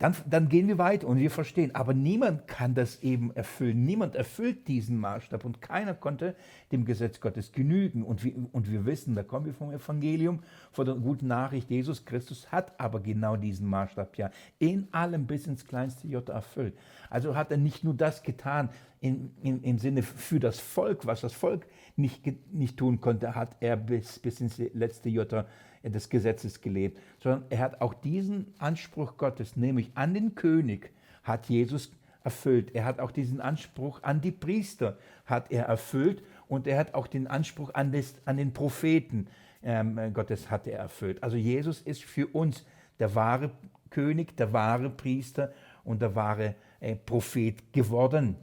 [0.00, 1.74] dann, dann, gehen wir weiter und wir verstehen.
[1.74, 3.84] Aber niemand kann das eben erfüllen.
[3.84, 6.34] Niemand erfüllt diesen Maßstab und keiner konnte
[6.72, 8.02] dem Gesetz Gottes genügen.
[8.02, 10.40] Und wir, und wir wissen, da kommen wir vom Evangelium,
[10.72, 15.46] von der guten Nachricht, Jesus Christus hat aber genau diesen Maßstab ja in allem bis
[15.46, 16.74] ins kleinste Jota erfüllt.
[17.10, 21.20] Also hat er nicht nur das getan in, in, im Sinne für das Volk, was
[21.20, 26.10] das Volk nicht, nicht tun konnte, hat er bis, bis ins letzte Jota erfüllt des
[26.10, 31.92] Gesetzes gelebt, sondern er hat auch diesen Anspruch Gottes, nämlich an den König, hat Jesus
[32.22, 32.74] erfüllt.
[32.74, 37.06] Er hat auch diesen Anspruch an die Priester, hat er erfüllt und er hat auch
[37.06, 39.28] den Anspruch an, des, an den Propheten
[39.62, 41.22] ähm, Gottes hat er erfüllt.
[41.22, 42.64] Also Jesus ist für uns
[42.98, 43.50] der wahre
[43.90, 45.52] König, der wahre Priester
[45.84, 48.36] und der wahre äh, Prophet geworden.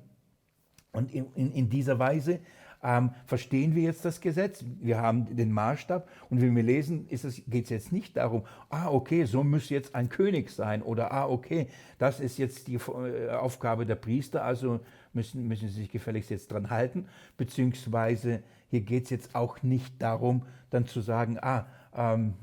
[0.92, 2.40] Und in, in, in dieser Weise
[2.84, 7.64] ähm, verstehen wir jetzt das Gesetz, wir haben den Maßstab und wenn wir lesen, geht
[7.64, 11.68] es jetzt nicht darum, ah okay, so müsste jetzt ein König sein oder ah okay,
[11.98, 14.80] das ist jetzt die äh, Aufgabe der Priester, also
[15.14, 20.02] müssen, müssen sie sich gefälligst jetzt dran halten, beziehungsweise hier geht es jetzt auch nicht
[20.02, 22.34] darum, dann zu sagen, ah, ähm,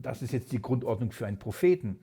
[0.00, 1.98] das ist jetzt die Grundordnung für einen Propheten.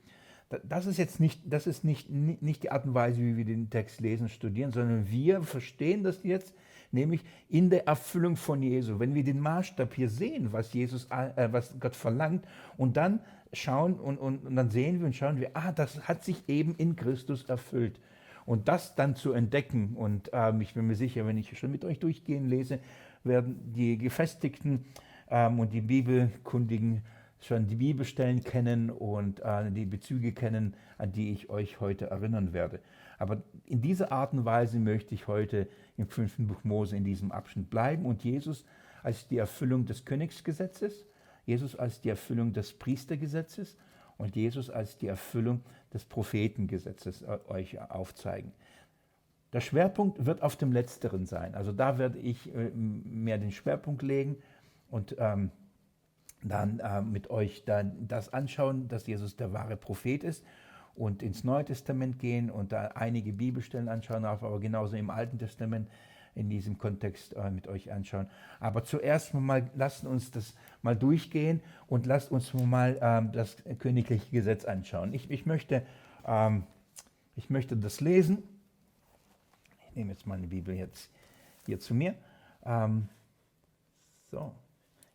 [0.63, 3.69] Das ist jetzt nicht, das ist nicht, nicht die Art und Weise, wie wir den
[3.69, 6.53] Text lesen, studieren, sondern wir verstehen das jetzt
[6.93, 8.99] nämlich in der Erfüllung von Jesu.
[8.99, 12.45] Wenn wir den Maßstab hier sehen, was Jesus, äh, was Gott verlangt,
[12.77, 13.19] und dann
[13.53, 16.75] schauen und, und, und dann sehen wir und schauen wir, ah, das hat sich eben
[16.75, 17.99] in Christus erfüllt.
[18.45, 21.85] Und das dann zu entdecken, und ähm, ich bin mir sicher, wenn ich schon mit
[21.85, 22.79] euch durchgehen lese,
[23.23, 24.85] werden die Gefestigten
[25.29, 27.03] ähm, und die Bibelkundigen
[27.39, 32.53] schon die Bibelstellen kennen und äh, die Bezüge kennen, an die ich euch heute erinnern
[32.53, 32.79] werde.
[33.17, 37.31] Aber in dieser Art und Weise möchte ich heute im fünften Buch Mose in diesem
[37.31, 38.65] Abschnitt bleiben und Jesus
[39.03, 41.05] als die Erfüllung des Königsgesetzes,
[41.45, 43.77] Jesus als die Erfüllung des Priestergesetzes
[44.17, 45.61] und Jesus als die Erfüllung
[45.93, 48.51] des Prophetengesetzes äh, euch aufzeigen.
[49.53, 51.55] Der Schwerpunkt wird auf dem Letzteren sein.
[51.55, 54.37] Also da werde ich äh, mehr den Schwerpunkt legen
[54.89, 55.51] und ähm,
[56.43, 60.45] dann äh, mit euch dann das anschauen, dass Jesus der wahre Prophet ist
[60.95, 65.87] und ins Neue Testament gehen und da einige Bibelstellen anschauen, aber genauso im Alten Testament
[66.35, 68.27] in diesem Kontext äh, mit euch anschauen.
[68.59, 74.29] Aber zuerst mal lasst uns das mal durchgehen und lasst uns mal ähm, das königliche
[74.31, 75.13] Gesetz anschauen.
[75.13, 75.85] Ich, ich, möchte,
[76.25, 76.63] ähm,
[77.35, 78.43] ich möchte das lesen.
[79.89, 81.09] Ich nehme jetzt meine Bibel jetzt
[81.65, 82.15] hier zu mir.
[82.65, 83.09] Ähm,
[84.31, 84.53] so.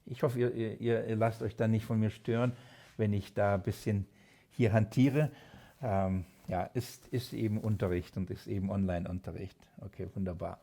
[0.05, 2.53] Ich hoffe, ihr, ihr, ihr, lasst euch da nicht von mir stören,
[2.97, 4.07] wenn ich da ein bisschen
[4.51, 5.31] hier hantiere.
[5.87, 9.57] Ähm, ja, ist, ist eben Unterricht und ist eben Online-Unterricht.
[9.81, 10.59] Okay, wunderbar.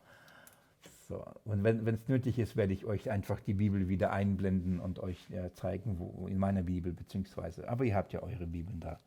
[1.08, 5.00] So, und wenn es nötig ist, werde ich euch einfach die Bibel wieder einblenden und
[5.00, 9.00] euch äh, zeigen, wo in meiner Bibel, beziehungsweise, aber ihr habt ja eure Bibeln da.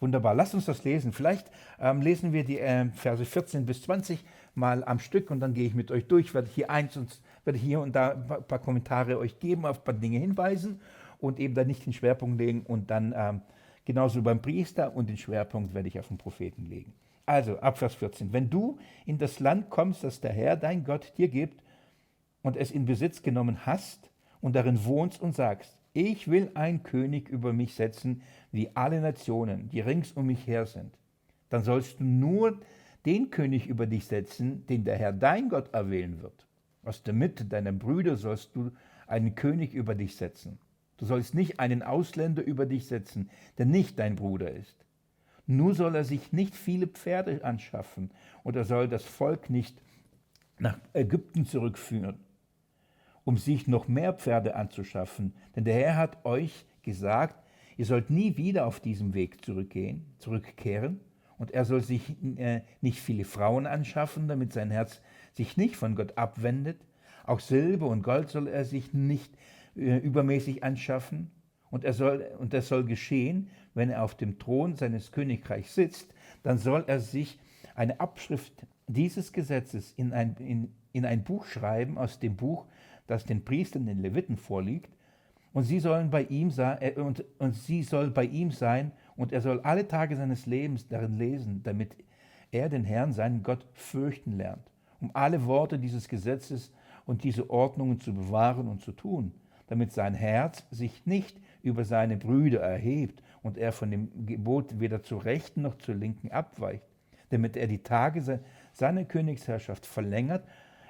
[0.00, 1.12] Wunderbar, lasst uns das lesen.
[1.12, 5.54] Vielleicht ähm, lesen wir die äh, Verse 14 bis 20 mal am Stück und dann
[5.54, 8.60] gehe ich mit euch durch, werde hier eins und werde hier und da ein paar
[8.60, 10.80] Kommentare euch geben, auf ein paar Dinge hinweisen
[11.18, 13.42] und eben dann nicht den Schwerpunkt legen und dann ähm,
[13.84, 16.92] genauso beim Priester und den Schwerpunkt werde ich auf den Propheten legen.
[17.26, 18.32] Also ab Vers 14.
[18.32, 21.62] Wenn du in das Land kommst, das der Herr, dein Gott, dir gibt
[22.42, 27.28] und es in Besitz genommen hast und darin wohnst und sagst, ich will einen König
[27.28, 30.96] über mich setzen, wie alle Nationen, die rings um mich her sind,
[31.48, 32.58] dann sollst du nur
[33.06, 36.46] den König über dich setzen, den der Herr dein Gott erwählen wird.
[36.84, 38.70] Aus der Mitte deiner Brüder sollst du
[39.06, 40.58] einen König über dich setzen.
[41.00, 44.84] Du sollst nicht einen Ausländer über dich setzen, der nicht dein Bruder ist.
[45.46, 48.10] Nur soll er sich nicht viele Pferde anschaffen
[48.42, 49.80] und er soll das Volk nicht
[50.58, 52.18] nach Ägypten zurückführen,
[53.24, 55.32] um sich noch mehr Pferde anzuschaffen.
[55.56, 57.42] Denn der Herr hat euch gesagt,
[57.78, 61.00] ihr sollt nie wieder auf diesem Weg zurückgehen, zurückkehren.
[61.38, 65.00] Und er soll sich äh, nicht viele Frauen anschaffen, damit sein Herz
[65.32, 66.78] sich nicht von Gott abwendet.
[67.24, 69.34] Auch Silber und Gold soll er sich nicht
[69.76, 71.30] äh, übermäßig anschaffen.
[71.70, 76.12] Und, er soll, und das soll geschehen, wenn er auf dem Thron seines Königreichs sitzt,
[76.42, 77.38] dann soll er sich
[77.74, 82.66] eine Abschrift dieses Gesetzes in ein, in, in ein Buch schreiben, aus dem Buch,
[83.06, 84.90] das den Priestern, den Leviten vorliegt,
[85.52, 89.32] und sie, sollen bei ihm sein, äh, und, und sie soll bei ihm sein, und
[89.32, 91.96] er soll alle Tage seines Lebens darin lesen, damit
[92.52, 96.72] er den Herrn, seinen Gott, fürchten lernt, um alle Worte dieses Gesetzes
[97.06, 99.32] und diese Ordnungen zu bewahren und zu tun,
[99.70, 105.02] damit sein Herz sich nicht über seine Brüder erhebt und er von dem Gebot weder
[105.04, 106.82] zur rechten noch zur linken abweicht,
[107.28, 108.40] damit er die Tage
[108.72, 110.44] seiner Königsherrschaft verlängert,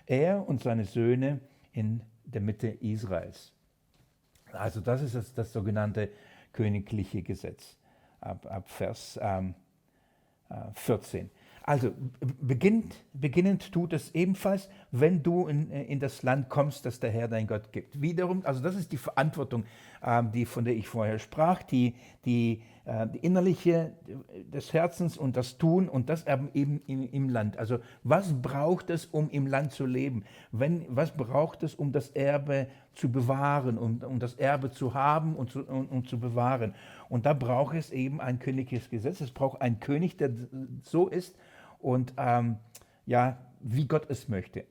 [0.06, 1.40] er und seine Söhne
[1.72, 3.52] in der Mitte Israels.
[4.50, 6.08] Also das ist das, das sogenannte
[6.54, 7.76] königliche Gesetz
[8.20, 9.54] ab, ab Vers ähm,
[10.72, 11.30] 14.
[11.66, 11.92] Äh, also
[12.40, 17.28] beginnt, beginnend tut es ebenfalls, wenn du in, in, das Land kommst, das der Herr
[17.28, 18.00] dein Gott gibt.
[18.00, 19.64] Wiederum, also das ist die Verantwortung,
[20.02, 21.94] ähm, die, von der ich vorher sprach, die,
[22.24, 23.92] die, äh, die innerliche
[24.52, 27.58] des Herzens und das Tun und das eben im, Land.
[27.58, 30.24] Also was braucht es, um im Land zu leben?
[30.50, 35.36] Wenn, was braucht es, um das Erbe zu bewahren, um, um das Erbe zu haben
[35.36, 36.74] und zu, und, und zu bewahren?
[37.08, 39.20] Und da braucht es eben ein königliches Gesetz.
[39.20, 40.30] Es braucht einen König, der
[40.82, 41.36] so ist
[41.80, 42.56] und ähm,
[43.06, 44.64] ja, wie Gott es möchte.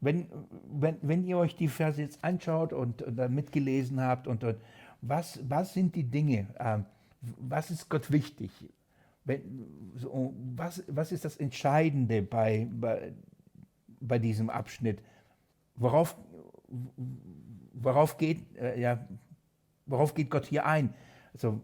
[0.00, 0.26] Wenn,
[0.70, 4.56] wenn, wenn ihr euch die Verse jetzt anschaut und, und dann mitgelesen habt und, und
[5.00, 6.84] was, was sind die Dinge, ähm,
[7.38, 8.50] was ist Gott wichtig?
[9.24, 13.12] Wenn, so, was, was ist das Entscheidende bei, bei,
[14.00, 15.02] bei diesem Abschnitt?
[15.76, 16.16] Worauf,
[17.72, 19.06] worauf, geht, äh, ja,
[19.86, 20.94] worauf geht Gott hier ein?
[21.32, 21.62] Also,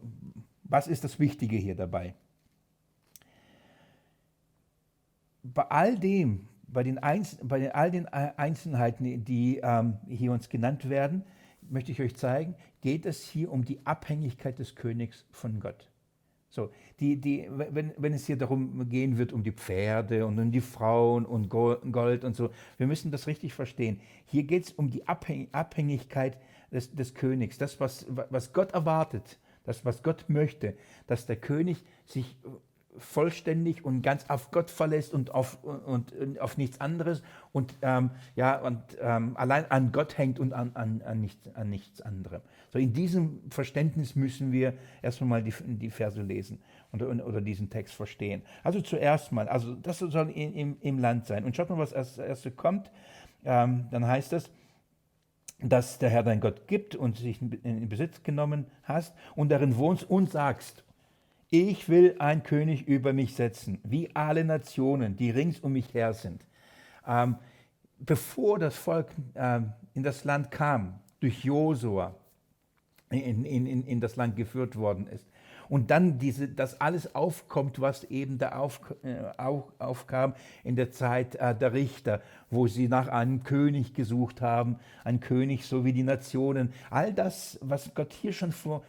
[0.64, 2.14] was ist das Wichtige hier dabei?
[5.42, 10.88] Bei all dem, bei, den Einz bei all den Einzelheiten, die ähm, hier uns genannt
[10.88, 11.24] werden,
[11.70, 15.90] möchte ich euch zeigen, geht es hier um die Abhängigkeit des Königs von Gott.
[16.52, 20.50] So, die, die, wenn, wenn es hier darum gehen wird, um die Pferde und um
[20.50, 24.00] die Frauen und Gold und so, wir müssen das richtig verstehen.
[24.26, 26.38] Hier geht es um die Abhängigkeit
[26.72, 30.74] des, des Königs, das, was, was Gott erwartet, das, was Gott möchte,
[31.06, 32.36] dass der König sich
[33.02, 38.10] vollständig und ganz auf Gott verlässt und auf, und, und auf nichts anderes und, ähm,
[38.36, 42.40] ja, und ähm, allein an Gott hängt und an, an, an, nichts, an nichts anderem.
[42.72, 46.60] So in diesem Verständnis müssen wir erstmal mal die, die Verse lesen
[46.92, 48.42] und, oder diesen Text verstehen.
[48.62, 51.44] Also zuerst mal, also das soll in, im, im Land sein.
[51.44, 52.90] Und schaut mal, was als erstes kommt.
[53.44, 54.50] Ähm, dann heißt es,
[55.62, 60.08] dass der Herr dein Gott gibt und sich in Besitz genommen hast und darin wohnst
[60.08, 60.84] und sagst,
[61.50, 66.12] ich will einen König über mich setzen, wie alle Nationen, die rings um mich her
[66.12, 66.44] sind.
[67.06, 67.36] Ähm,
[67.98, 72.14] bevor das Volk ähm, in das Land kam, durch Josua
[73.10, 75.26] in, in, in, in das Land geführt worden ist,
[75.70, 80.34] und dann diese, das alles aufkommt, was eben da auf, äh, auf, aufkam
[80.64, 82.20] in der Zeit äh, der Richter,
[82.50, 86.72] wo sie nach einem König gesucht haben, ein König so wie die Nationen.
[86.90, 88.82] All das, was Gott hier schon vor,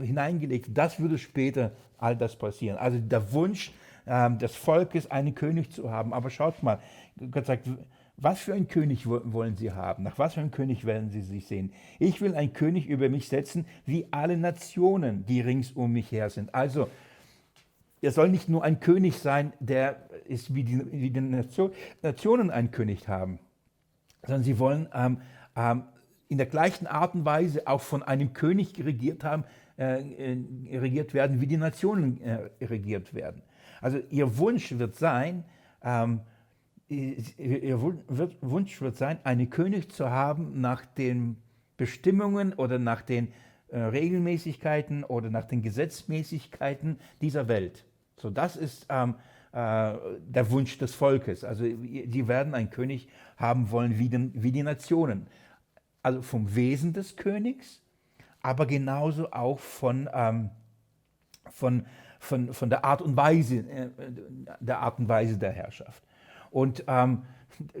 [0.00, 2.78] hineingelegt, das würde später all das passieren.
[2.78, 3.72] Also der Wunsch
[4.06, 6.12] ähm, des Volkes, einen König zu haben.
[6.12, 6.80] Aber schaut mal,
[7.30, 7.68] Gott sagt,
[8.16, 10.02] was für einen König wollen Sie haben?
[10.02, 11.72] Nach was für einem König werden Sie sich sehen?
[11.98, 16.28] Ich will einen König über mich setzen, wie alle Nationen, die rings um mich her
[16.28, 16.54] sind.
[16.54, 16.88] Also,
[18.02, 21.72] er soll nicht nur ein König sein, der ist wie die, wie die Nation,
[22.02, 23.38] Nationen einen König haben,
[24.22, 25.18] sondern sie wollen ähm,
[25.56, 25.84] ähm,
[26.30, 29.44] in der gleichen Art und Weise auch von einem König regiert haben,
[29.76, 33.42] äh, äh, regiert werden, wie die Nationen äh, regiert werden.
[33.80, 35.44] Also ihr Wunsch wird sein,
[35.82, 36.20] ähm,
[36.88, 41.36] ihr Wunsch wird sein, einen König zu haben nach den
[41.76, 43.32] Bestimmungen oder nach den
[43.68, 47.84] äh, Regelmäßigkeiten oder nach den Gesetzmäßigkeiten dieser Welt.
[48.16, 49.16] So, das ist ähm,
[49.52, 49.94] äh,
[50.28, 51.42] der Wunsch des Volkes.
[51.42, 55.26] Also die werden einen König haben wollen wie, den, wie die Nationen.
[56.02, 57.82] Also vom Wesen des Königs,
[58.40, 60.50] aber genauso auch von, ähm,
[61.50, 61.86] von,
[62.18, 63.90] von, von der Art und Weise, äh,
[64.60, 66.02] der Art und Weise der Herrschaft.
[66.50, 67.22] Und ähm,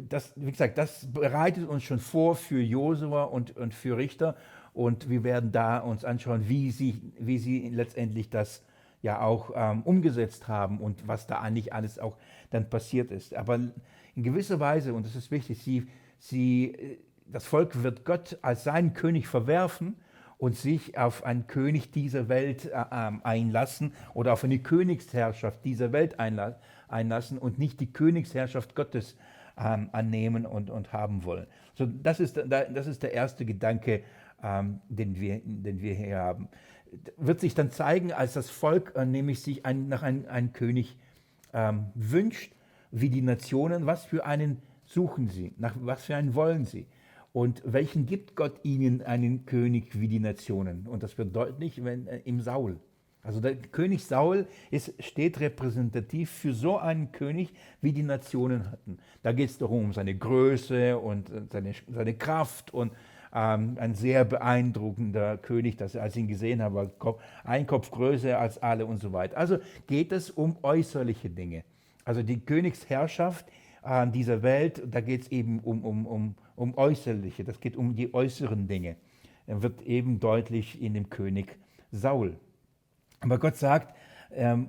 [0.08, 4.36] das, wie gesagt, das bereitet uns schon vor für Josua und, und für Richter.
[4.72, 8.62] Und wir werden da uns anschauen, wie sie, wie sie letztendlich das
[9.02, 12.16] ja auch ähm, umgesetzt haben und was da eigentlich alles auch
[12.50, 13.34] dann passiert ist.
[13.34, 13.58] Aber
[14.14, 16.98] in gewisser Weise, und das ist wichtig, sie, sie, äh,
[17.32, 19.96] das Volk wird Gott als seinen König verwerfen
[20.38, 25.92] und sich auf einen König dieser Welt äh, ähm, einlassen oder auf eine Königsherrschaft dieser
[25.92, 26.16] Welt
[26.88, 29.16] einlassen und nicht die Königsherrschaft Gottes
[29.58, 31.46] ähm, annehmen und, und haben wollen.
[31.74, 34.02] So, das, ist, das ist der erste Gedanke,
[34.42, 36.48] ähm, den, wir, den wir hier haben.
[37.18, 40.96] Wird sich dann zeigen, als das Volk äh, nämlich sich ein, nach einem, einem König
[41.96, 42.54] wünscht,
[42.92, 46.86] wie die Nationen, was für einen suchen sie, nach was für einen wollen sie.
[47.32, 50.86] Und welchen gibt Gott ihnen einen König wie die Nationen?
[50.86, 52.80] Und das wird deutlich wenn, äh, im Saul.
[53.22, 57.52] Also der König Saul ist, steht repräsentativ für so einen König,
[57.82, 58.98] wie die Nationen hatten.
[59.22, 62.92] Da geht es darum, um seine Größe und seine, seine Kraft und
[63.34, 66.90] ähm, ein sehr beeindruckender König, das als ich ihn gesehen habe,
[67.44, 69.36] ein Kopf größer als alle und so weiter.
[69.36, 71.64] Also geht es um äußerliche Dinge.
[72.04, 73.46] Also die Königsherrschaft
[73.84, 77.94] äh, dieser Welt, da geht es eben um, um, um, um äußerliche, das geht um
[77.94, 78.96] die äußeren Dinge.
[79.46, 81.58] Er wird eben deutlich in dem König
[81.90, 82.36] Saul.
[83.20, 83.96] Aber Gott sagt,
[84.32, 84.68] ähm,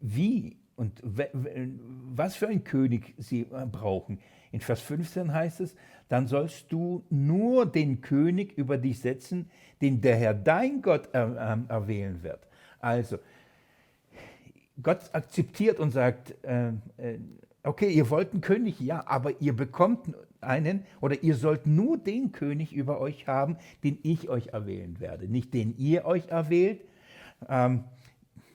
[0.00, 4.18] wie und was für einen König sie äh, brauchen.
[4.52, 5.74] In Vers 15 heißt es,
[6.08, 9.50] dann sollst du nur den König über dich setzen,
[9.80, 11.26] den der Herr dein Gott äh,
[11.68, 12.46] erwählen wird.
[12.80, 13.18] Also,
[14.82, 16.72] Gott akzeptiert und sagt, äh,
[17.64, 22.32] okay, ihr wollt einen König, ja, aber ihr bekommt einen oder ihr sollt nur den
[22.32, 25.26] König über euch haben, den ich euch erwählen werde.
[25.26, 26.80] Nicht den ihr euch erwählt,
[27.48, 27.84] ähm,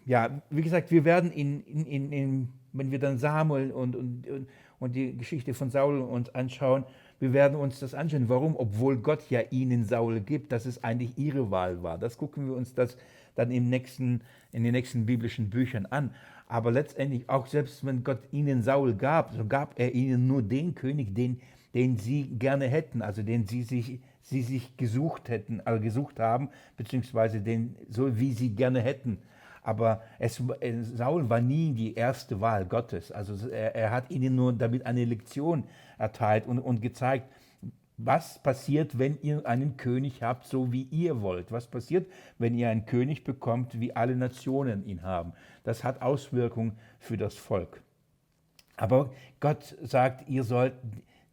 [0.06, 4.48] ja, wie gesagt, wir werden in, in, in, in, wenn wir dann Samuel und, und,
[4.80, 6.84] und die Geschichte von Saul uns anschauen,
[7.20, 8.30] wir werden uns das anschauen.
[8.30, 8.56] Warum?
[8.56, 11.98] Obwohl Gott ja ihnen Saul gibt, dass es eigentlich ihre Wahl war.
[11.98, 12.98] Das gucken wir uns das
[13.36, 16.12] dann im nächsten, in den nächsten biblischen Büchern an.
[16.50, 20.76] Aber letztendlich, auch selbst wenn Gott ihnen Saul gab, so gab er ihnen nur den
[20.76, 21.40] König, den,
[21.74, 26.50] den sie gerne hätten, also den sie sich sie sich gesucht hätten, also gesucht haben,
[26.78, 29.18] beziehungsweise den, so wie sie gerne hätten.
[29.64, 33.12] Aber es, äh, Saul war nie die erste Wahl Gottes.
[33.12, 35.66] Also er, er hat ihnen nur damit eine Lektion
[35.98, 37.28] erteilt und, und gezeigt,
[38.02, 41.52] was passiert, wenn ihr einen König habt, so wie ihr wollt?
[41.52, 45.34] Was passiert, wenn ihr einen König bekommt, wie alle Nationen ihn haben?
[45.64, 47.82] Das hat Auswirkungen für das Volk.
[48.78, 50.74] Aber Gott sagt, ihr sollt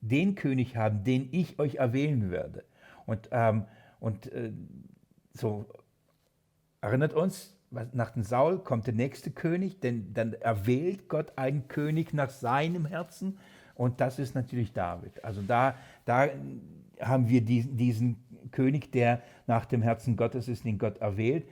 [0.00, 2.64] den König haben, den ich euch erwählen werde.
[3.06, 3.64] Und, ähm,
[4.00, 4.52] und äh,
[5.34, 5.66] so
[6.80, 12.12] erinnert uns, nach dem Saul kommt der nächste König, denn dann erwählt Gott einen König
[12.12, 13.38] nach seinem Herzen
[13.76, 15.22] und das ist natürlich David.
[15.24, 15.74] Also da,
[16.04, 16.28] da
[17.00, 18.16] haben wir diesen, diesen
[18.50, 21.46] König, der nach dem Herzen Gottes ist, den Gott erwählt.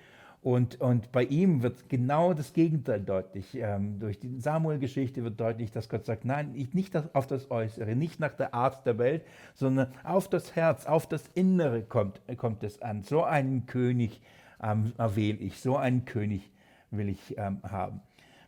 [0.45, 3.55] Und, und bei ihm wird genau das Gegenteil deutlich.
[3.55, 8.21] Ähm, durch die Samuel-Geschichte wird deutlich, dass Gott sagt, nein, nicht auf das Äußere, nicht
[8.21, 9.23] nach der Art der Welt,
[9.55, 13.05] sondern auf das Herz, auf das Innere kommt, kommt es an.
[13.05, 14.21] So einen König
[14.63, 16.53] ähm, erwähle ich, so einen König
[16.91, 18.03] will ich ähm, haben.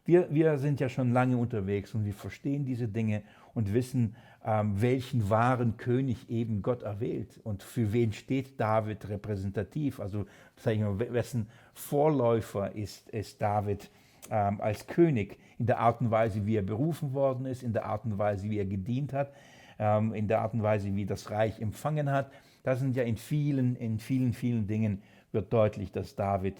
[0.04, 3.22] wir, wir sind ja schon lange unterwegs und wir verstehen diese Dinge
[3.56, 9.98] und wissen, ähm, welchen wahren König eben Gott erwählt und für wen steht David repräsentativ.
[9.98, 10.26] Also
[10.56, 13.90] sag ich mal, wessen Vorläufer ist, ist David
[14.30, 17.86] ähm, als König in der Art und Weise, wie er berufen worden ist, in der
[17.86, 19.32] Art und Weise, wie er gedient hat,
[19.78, 22.30] ähm, in der Art und Weise, wie das Reich empfangen hat.
[22.62, 25.02] Das sind ja in vielen, in vielen, vielen Dingen
[25.32, 26.56] wird deutlich, dass David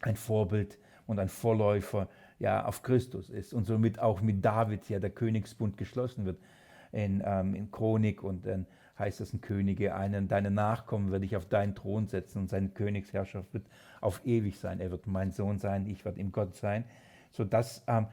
[0.00, 4.98] ein Vorbild und ein Vorläufer ja auf Christus ist und somit auch mit David ja
[4.98, 6.38] der Königsbund geschlossen wird
[6.90, 8.66] in, ähm, in Chronik und dann
[8.98, 12.68] heißt es ein Könige, einen deine Nachkommen werde ich auf deinen Thron setzen und seine
[12.68, 13.66] Königsherrschaft wird
[14.00, 14.80] auf ewig sein.
[14.80, 16.84] Er wird mein Sohn sein, ich werde ihm Gott sein.
[17.30, 18.06] So das ähm,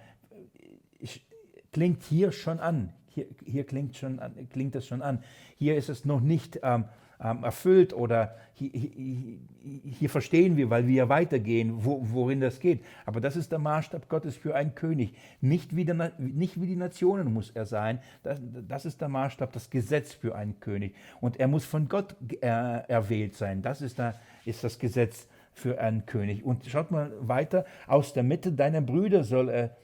[1.72, 2.94] klingt hier schon an.
[3.08, 5.24] Hier, hier klingt, schon an, klingt das schon an.
[5.58, 6.86] Hier ist es noch nicht ähm,
[7.22, 9.40] ähm, erfüllt oder hier, hier,
[9.84, 12.84] hier, verstehen wir, weil wir ja weitergehen, wo, worin das geht.
[13.06, 15.14] Aber das ist der Maßstab Gottes für einen König.
[15.42, 18.00] Nicht wie, der, nicht wie die Nationen muss er sein.
[18.24, 20.96] Das, das, ist der Maßstab, das Gesetz für einen König.
[21.22, 23.62] Und er muss von Gott äh, erwählt sein.
[23.62, 24.16] Das ist, der,
[24.46, 26.44] ist das Gesetz für einen König.
[26.44, 29.76] Und schaut mal weiter, aus der Mitte deiner Brüder soll er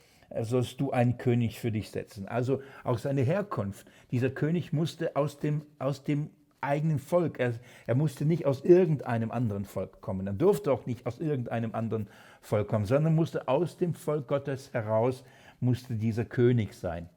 [0.41, 2.27] sollst du einen König für dich setzen.
[2.27, 3.87] Also auch seine Herkunft.
[4.11, 6.31] Dieser König musste aus dem, aus dem
[6.65, 7.39] eigenen Volk.
[7.39, 7.53] Er,
[7.87, 10.27] er, musste nicht aus irgendeinem anderen Volk kommen.
[10.27, 12.07] Er durfte auch nicht aus irgendeinem anderen
[12.41, 15.23] Volk kommen, sondern musste aus dem Volk Gottes heraus,
[15.59, 17.09] musste dieser König sein.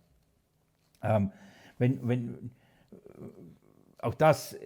[1.03, 1.33] Ähm,
[1.79, 2.51] wenn, wenn,
[3.99, 4.57] auch das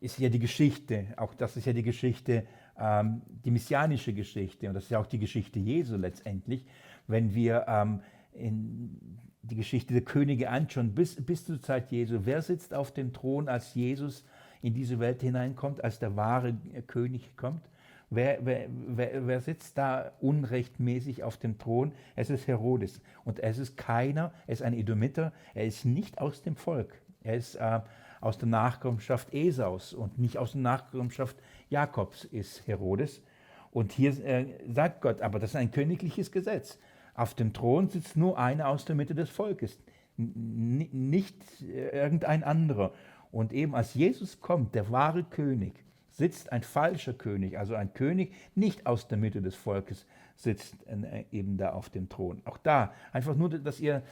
[0.00, 2.46] ist ja die Geschichte, auch das ist ja die Geschichte,
[2.78, 6.64] ähm, die messianische Geschichte und das ist ja auch die Geschichte Jesu letztendlich,
[7.06, 8.00] wenn wir ähm,
[8.32, 12.20] in die Geschichte der Könige anschauen, bis, bis zur Zeit Jesu.
[12.24, 14.24] Wer sitzt auf dem Thron, als Jesus
[14.62, 17.68] in diese Welt hineinkommt, als der wahre König kommt?
[18.10, 21.92] Wer, wer, wer, wer, sitzt da unrechtmäßig auf dem Thron?
[22.16, 23.02] Es ist Herodes.
[23.24, 26.94] Und es ist keiner, er ist ein Edomiter, er ist nicht aus dem Volk.
[27.22, 27.80] Er ist äh,
[28.20, 31.36] aus der Nachkommenschaft Esaus und nicht aus der Nachkommenschaft
[31.68, 33.22] Jakobs ist Herodes.
[33.70, 36.78] Und hier äh, sagt Gott, aber das ist ein königliches Gesetz.
[37.18, 39.76] Auf dem Thron sitzt nur einer aus der Mitte des Volkes,
[40.16, 42.92] nicht irgendein anderer.
[43.32, 48.32] Und eben als Jesus kommt, der wahre König, sitzt ein falscher König, also ein König
[48.54, 50.06] nicht aus der Mitte des Volkes,
[50.36, 52.40] sitzt äh, eben da auf dem Thron.
[52.44, 54.04] Auch da, einfach nur, dass ihr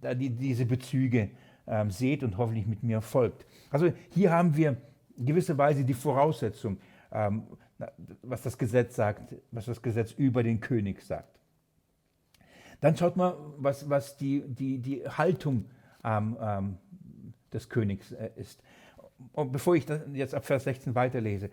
[0.00, 1.30] da die, diese Bezüge
[1.66, 3.44] ähm, seht und hoffentlich mit mir folgt.
[3.70, 4.76] Also hier haben wir
[5.16, 6.78] in gewisser Weise die Voraussetzung,
[7.10, 7.42] ähm,
[8.22, 11.40] was das Gesetz sagt, was das Gesetz über den König sagt.
[12.80, 15.66] Dann schaut mal, was, was die, die, die Haltung
[16.04, 16.78] ähm, ähm,
[17.52, 18.62] des Königs äh, ist.
[19.32, 21.50] Und bevor ich jetzt ab Vers 16 weiterlese,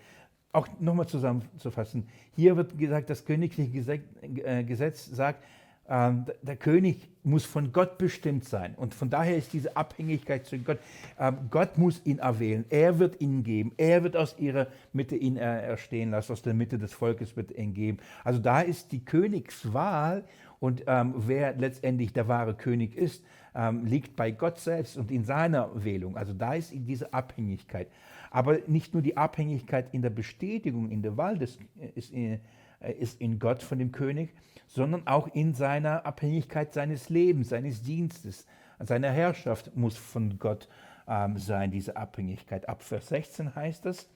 [0.52, 2.08] auch nochmal zusammenzufassen.
[2.36, 5.44] Hier wird gesagt, das königliche äh, Gesetz sagt,
[5.90, 8.74] ähm, der König muss von Gott bestimmt sein.
[8.76, 10.80] Und von daher ist diese Abhängigkeit zu Gott.
[11.20, 12.64] Ähm, Gott muss ihn erwählen.
[12.70, 13.74] Er wird ihn geben.
[13.78, 16.32] Er wird aus ihrer Mitte ihn äh, erstehen lassen.
[16.32, 17.98] Aus der Mitte des Volkes wird ihn geben.
[18.24, 20.24] Also da ist die Königswahl
[20.64, 23.22] und ähm, wer letztendlich der wahre König ist,
[23.54, 26.16] ähm, liegt bei Gott selbst und in seiner Wählung.
[26.16, 27.90] Also da ist diese Abhängigkeit.
[28.32, 32.40] Aber nicht nur die Abhängigkeit in der Bestätigung, in der Wahl des, äh, ist, in,
[32.80, 34.34] äh, ist in Gott von dem König,
[34.66, 38.48] sondern auch in seiner Abhängigkeit seines Lebens, seines Dienstes,
[38.80, 40.70] seiner Herrschaft muss von Gott
[41.10, 42.70] ähm, sein, diese Abhängigkeit.
[42.70, 44.10] Ab Vers 16 heißt es,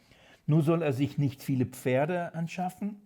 [0.45, 3.01] nur soll er sich nicht viele Pferde anschaffen,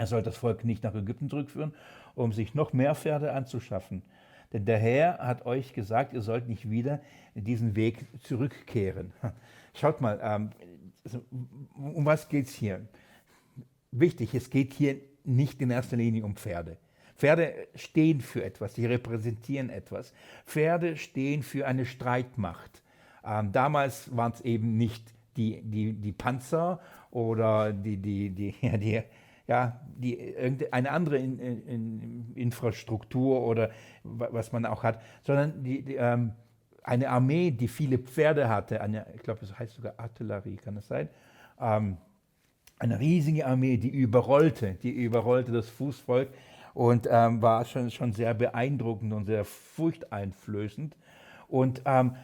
[0.00, 1.74] er soll das Volk nicht nach Ägypten zurückführen
[2.14, 4.02] um sich noch mehr Pferde anzuschaffen.
[4.52, 7.00] Denn der Herr hat euch gesagt, ihr sollt nicht wieder
[7.34, 9.12] diesen Weg zurückkehren.
[9.74, 10.50] Schaut mal, ähm,
[11.76, 12.86] um was geht es hier?
[13.92, 16.78] Wichtig, es geht hier nicht in erster Linie um Pferde.
[17.16, 20.12] Pferde stehen für etwas, sie repräsentieren etwas.
[20.46, 22.82] Pferde stehen für eine Streitmacht.
[23.24, 26.80] Ähm, damals waren es eben nicht die, die, die Panzer
[27.10, 29.02] oder die, die, die, die
[29.50, 30.36] ja, die,
[30.70, 33.70] eine andere in, in, Infrastruktur oder
[34.04, 36.34] was man auch hat, sondern die, die, ähm,
[36.84, 40.86] eine Armee, die viele Pferde hatte, eine, ich glaube, das heißt sogar Artillerie, kann das
[40.86, 41.08] sein?
[41.60, 41.96] Ähm,
[42.78, 46.28] eine riesige Armee, die überrollte, die überrollte das Fußvolk
[46.72, 50.96] und ähm, war schon, schon sehr beeindruckend und sehr furchteinflößend.
[51.48, 52.14] Und ähm,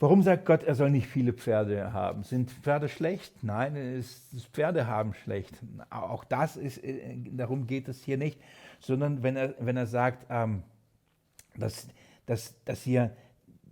[0.00, 2.22] Warum sagt Gott, er soll nicht viele Pferde haben?
[2.22, 3.42] Sind Pferde schlecht?
[3.42, 5.54] Nein, ist Pferde haben schlecht.
[5.90, 8.40] Auch das ist, äh, darum geht es hier nicht,
[8.78, 10.62] sondern wenn er, wenn er sagt, ähm,
[11.56, 11.88] dass,
[12.26, 13.10] dass, dass ihr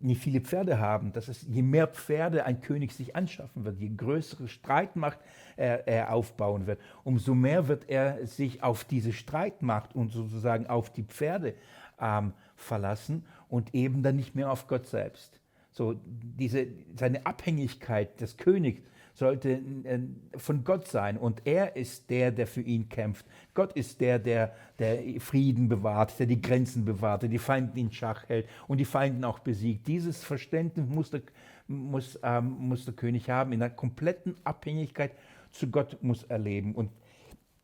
[0.01, 3.89] nicht viele Pferde haben, dass es, je mehr Pferde ein König sich anschaffen wird, je
[3.89, 5.21] größere Streitmacht
[5.57, 10.93] er, er aufbauen wird, umso mehr wird er sich auf diese Streitmacht und sozusagen auf
[10.93, 11.55] die Pferde
[12.01, 15.41] ähm, verlassen und eben dann nicht mehr auf Gott selbst.
[15.77, 16.69] So diese,
[16.99, 18.81] seine Abhängigkeit des Königs
[19.13, 19.99] sollte äh,
[20.39, 23.27] von Gott sein und er ist der, der für ihn kämpft.
[23.53, 27.93] Gott ist der, der, der Frieden bewahrt, der die Grenzen bewahrt, der die Feinde in
[27.93, 29.87] Schach hält und die Feinde auch besiegt.
[29.87, 31.21] Dieses Verständnis muss der,
[31.69, 35.13] muss, ähm, muss der König haben, in einer kompletten Abhängigkeit
[35.53, 36.91] zu Gott muss erleben und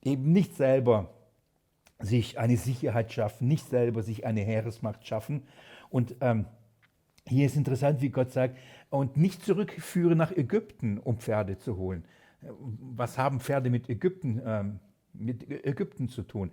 [0.05, 1.15] eben nicht selber
[1.99, 5.45] sich eine Sicherheit schaffen, nicht selber sich eine Heeresmacht schaffen.
[5.89, 6.45] Und ähm,
[7.29, 8.59] hier ist interessant, wie Gott sagt,
[8.91, 12.05] und nicht zurückführen nach Ägypten, um Pferde zu holen.
[12.41, 14.81] Was haben Pferde mit Ägypten, ähm,
[15.13, 16.51] mit Ägypten zu tun?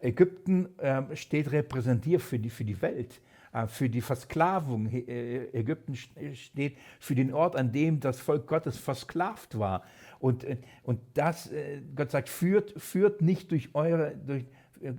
[0.00, 3.20] Ägypten äh, steht repräsentiert für die, für die Welt,
[3.52, 4.86] äh, für die Versklavung.
[4.86, 9.82] Äh, Ägypten steht für den Ort, an dem das Volk Gottes versklavt war.
[10.18, 14.44] Und, äh, und das, äh, Gott sagt, führt, führt nicht durch eure, durch,
[14.80, 14.92] äh,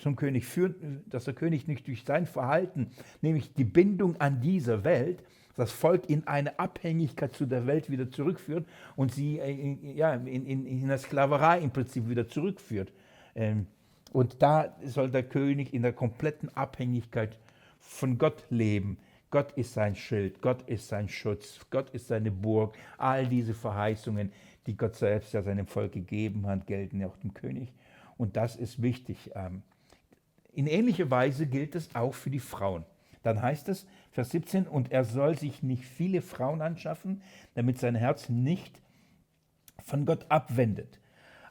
[0.00, 0.76] zum König führt,
[1.06, 2.90] dass der König nicht durch sein Verhalten,
[3.22, 5.22] nämlich die Bindung an diese Welt,
[5.56, 8.66] das Volk in eine Abhängigkeit zu der Welt wieder zurückführt
[8.96, 12.92] und sie in, ja, in, in, in der Sklaverei im Prinzip wieder zurückführt.
[13.34, 13.66] Ähm,
[14.12, 17.36] und da soll der König in der kompletten Abhängigkeit
[17.78, 18.98] von Gott leben.
[19.30, 22.76] Gott ist sein Schild, Gott ist sein Schutz, Gott ist seine Burg.
[22.98, 24.30] All diese Verheißungen,
[24.66, 27.72] die Gott selbst ja seinem Volk gegeben hat, gelten ja auch dem König.
[28.16, 29.32] Und das ist wichtig.
[29.34, 29.62] Ähm,
[30.54, 32.84] in ähnlicher Weise gilt es auch für die Frauen.
[33.22, 37.22] Dann heißt es, Vers 17, und er soll sich nicht viele Frauen anschaffen,
[37.54, 38.80] damit sein Herz nicht
[39.82, 41.00] von Gott abwendet.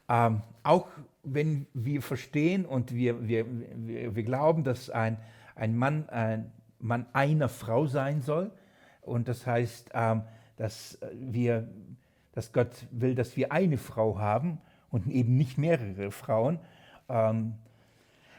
[0.08, 0.88] Ähm, auch
[1.24, 3.46] wenn wir verstehen und wir, wir,
[3.76, 5.18] wir, wir glauben, dass ein,
[5.56, 8.52] ein Mann ein Mann einer Frau sein soll,
[9.02, 10.24] und das heißt, ähm,
[10.56, 11.68] dass, wir,
[12.32, 14.60] dass Gott will, dass wir eine Frau haben
[14.92, 16.60] und eben nicht mehrere Frauen,
[17.10, 17.56] ähm,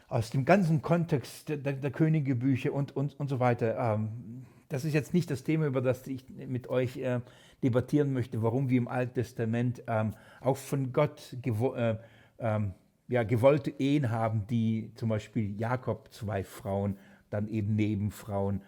[0.07, 3.77] aus dem ganzen Kontext der, der Königebücher und, und, und so weiter.
[3.77, 7.21] Ähm, das ist jetzt nicht das Thema, über das ich mit euch äh,
[7.63, 11.97] debattieren möchte, warum wir im Alten Testament ähm, auch von Gott gewo äh,
[12.39, 12.73] ähm,
[13.07, 16.97] ja, gewollte Ehen haben, die zum Beispiel Jakob zwei Frauen,
[17.29, 18.61] dann eben Nebenfrauen.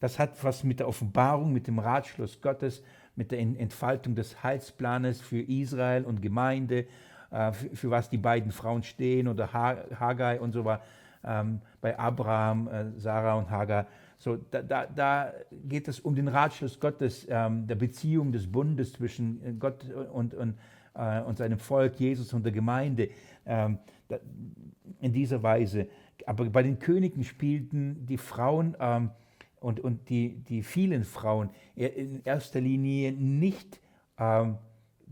[0.00, 2.82] Das hat was mit der Offenbarung, mit dem Ratschluss Gottes,
[3.16, 6.84] mit der Entfaltung des Heilsplanes für Israel und Gemeinde,
[7.30, 10.82] für, für, was die beiden Frauen stehen oder Haggai und so weiter,
[11.24, 13.86] ähm, bei Abraham, äh, Sarah und Hagar.
[14.18, 15.32] So, da, da, da,
[15.68, 20.34] geht es um den Ratschluss Gottes, ähm, der Beziehung des Bundes zwischen äh, Gott und,
[20.34, 20.58] und,
[20.94, 23.10] äh, und seinem Volk, Jesus und der Gemeinde.
[23.46, 23.78] Ähm,
[24.08, 24.18] da,
[25.00, 25.88] in dieser Weise.
[26.26, 29.10] Aber bei den Königen spielten die Frauen ähm,
[29.60, 33.80] und, und die, die vielen Frauen in erster Linie nicht
[34.18, 34.58] ähm,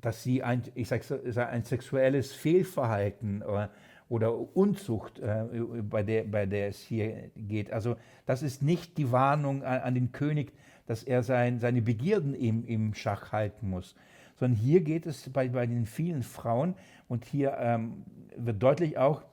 [0.01, 3.71] dass sie ein, ich sage, ein sexuelles Fehlverhalten oder,
[4.09, 5.45] oder Unzucht, äh,
[5.83, 7.73] bei, der, bei der es hier geht.
[7.73, 7.97] Also
[8.27, 10.53] das ist nicht die Warnung an, an den König,
[10.87, 13.95] dass er sein, seine Begierden im, im Schach halten muss,
[14.37, 16.75] sondern hier geht es bei, bei den vielen Frauen
[17.09, 18.05] und hier ähm,
[18.37, 19.25] wird deutlich auch,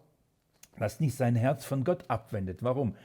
[0.77, 2.61] dass nicht sein Herz von Gott abwendet.
[2.61, 2.95] Warum?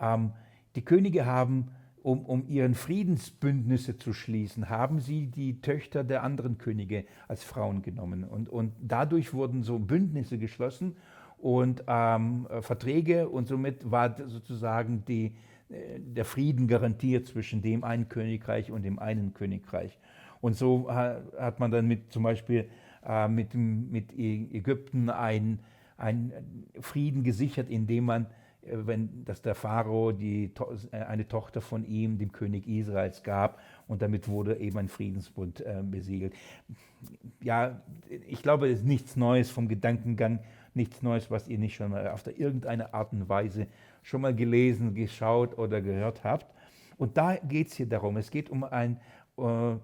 [0.00, 0.32] Ähm,
[0.74, 1.68] die Könige haben
[2.02, 7.82] um, um ihren Friedensbündnisse zu schließen, haben sie die Töchter der anderen Könige als Frauen
[7.82, 8.24] genommen.
[8.24, 10.96] Und, und dadurch wurden so Bündnisse geschlossen
[11.38, 15.34] und ähm, Verträge und somit war sozusagen die,
[15.68, 19.98] äh, der Frieden garantiert zwischen dem einen Königreich und dem einen Königreich.
[20.40, 22.68] Und so hat man dann mit zum Beispiel
[23.06, 25.60] äh, mit, mit Ägypten einen
[26.80, 28.28] Frieden gesichert, indem man äh,
[28.64, 30.52] wenn, dass der Pharao die,
[30.92, 35.60] äh, eine Tochter von ihm, dem König Israels, gab und damit wurde eben ein Friedensbund
[35.60, 36.34] äh, besiegelt.
[37.40, 37.82] Ja,
[38.28, 40.38] ich glaube, es ist nichts Neues vom Gedankengang,
[40.74, 43.66] nichts Neues, was ihr nicht schon mal auf irgendeine Art und Weise
[44.02, 46.46] schon mal gelesen, geschaut oder gehört habt.
[46.98, 49.00] Und da geht es hier darum, es geht um ein,
[49.38, 49.74] äh,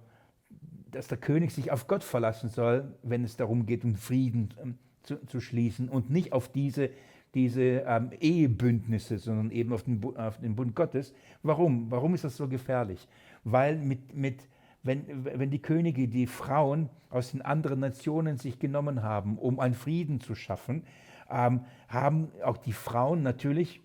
[0.90, 4.66] dass der König sich auf Gott verlassen soll, wenn es darum geht, um Frieden äh,
[5.02, 6.90] zu, zu schließen und nicht auf diese
[7.34, 11.14] diese ähm, Ehebündnisse, sondern eben auf den, auf den Bund Gottes.
[11.42, 11.90] Warum?
[11.90, 13.06] Warum ist das so gefährlich?
[13.44, 14.48] Weil mit, mit,
[14.82, 19.74] wenn, wenn die Könige die Frauen aus den anderen Nationen sich genommen haben, um einen
[19.74, 20.84] Frieden zu schaffen,
[21.30, 23.82] ähm, haben auch die Frauen natürlich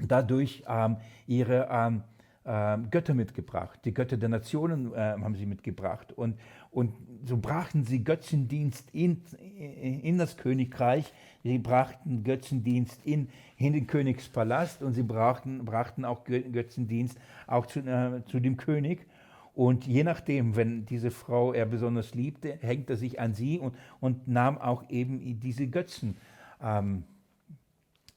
[0.00, 0.96] dadurch ähm,
[1.26, 2.02] ihre, ähm,
[2.50, 3.78] ähm, Götter mitgebracht.
[3.84, 6.12] Die Götter der Nationen äh, haben sie mitgebracht.
[6.12, 6.38] Und,
[6.70, 6.94] und
[7.26, 11.12] so brachten sie Götzendienst in, in das Königreich.
[11.48, 17.80] Sie brachten Götzendienst in, in den Königspalast und sie brachten, brachten auch Götzendienst auch zu,
[17.80, 19.06] äh, zu dem König.
[19.54, 23.74] Und je nachdem, wenn diese Frau er besonders liebte, hängt er sich an sie und,
[23.98, 26.18] und nahm auch eben diese Götzen.
[26.62, 27.04] Ähm,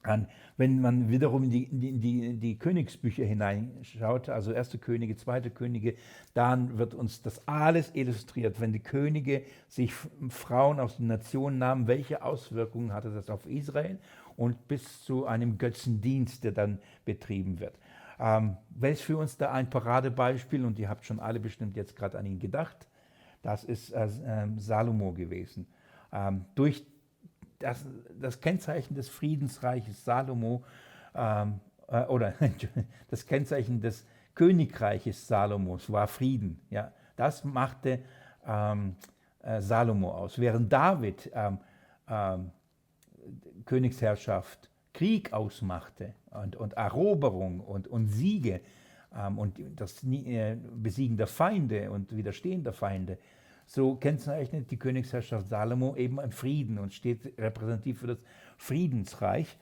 [0.03, 0.27] an.
[0.61, 5.95] Wenn man wiederum in die, die, die, die Königsbücher hineinschaut, also erste Könige, zweite Könige,
[6.35, 8.61] dann wird uns das alles illustriert.
[8.61, 9.91] Wenn die Könige sich
[10.29, 13.97] Frauen aus den Nationen nahmen, welche Auswirkungen hatte das auf Israel
[14.37, 17.73] und bis zu einem Götzendienst, der dann betrieben wird.
[18.19, 22.19] Ähm, welches für uns da ein Paradebeispiel, und ihr habt schon alle bestimmt jetzt gerade
[22.19, 22.87] an ihn gedacht,
[23.41, 25.65] das ist äh, äh, Salomo gewesen.
[26.13, 26.85] Ähm, durch
[27.61, 27.85] das,
[28.19, 30.63] das Kennzeichen des Friedensreiches Salomo
[31.15, 32.33] ähm, äh, oder
[33.09, 36.61] das Kennzeichen des Königreiches Salomos war Frieden.
[36.69, 37.99] Ja, das machte
[38.45, 38.95] ähm,
[39.41, 40.39] äh, Salomo aus.
[40.39, 41.59] Während David ähm,
[42.07, 42.51] ähm,
[43.65, 48.61] Königsherrschaft Krieg ausmachte und, und Eroberung und, und Siege
[49.15, 53.17] ähm, und das äh, Besiegen der Feinde und Widerstehen der Feinde,
[53.73, 58.17] so kennzeichnet die Königsherrschaft Salomo eben ein Frieden und steht repräsentativ für das
[58.57, 59.57] Friedensreich.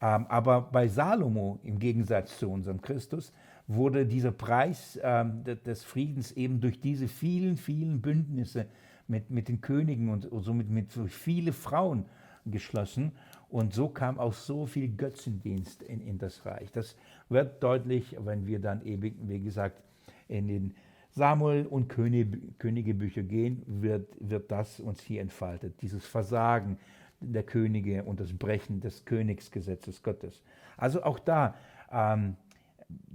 [0.00, 3.34] Ähm, aber bei Salomo, im Gegensatz zu unserem Christus,
[3.66, 8.64] wurde dieser Preis ähm, des Friedens eben durch diese vielen, vielen Bündnisse
[9.08, 12.06] mit, mit den Königen und somit mit viele Frauen
[12.46, 13.12] geschlossen.
[13.50, 16.72] Und so kam auch so viel Götzendienst in, in das Reich.
[16.72, 16.96] Das
[17.28, 19.82] wird deutlich, wenn wir dann eben, wie gesagt,
[20.28, 20.74] in den
[21.10, 25.74] Samuel und König, Königebücher gehen, wird, wird das uns hier entfaltet.
[25.82, 26.78] Dieses Versagen
[27.20, 30.42] der Könige und das Brechen des Königsgesetzes Gottes.
[30.76, 31.54] Also auch da
[31.92, 32.36] ähm,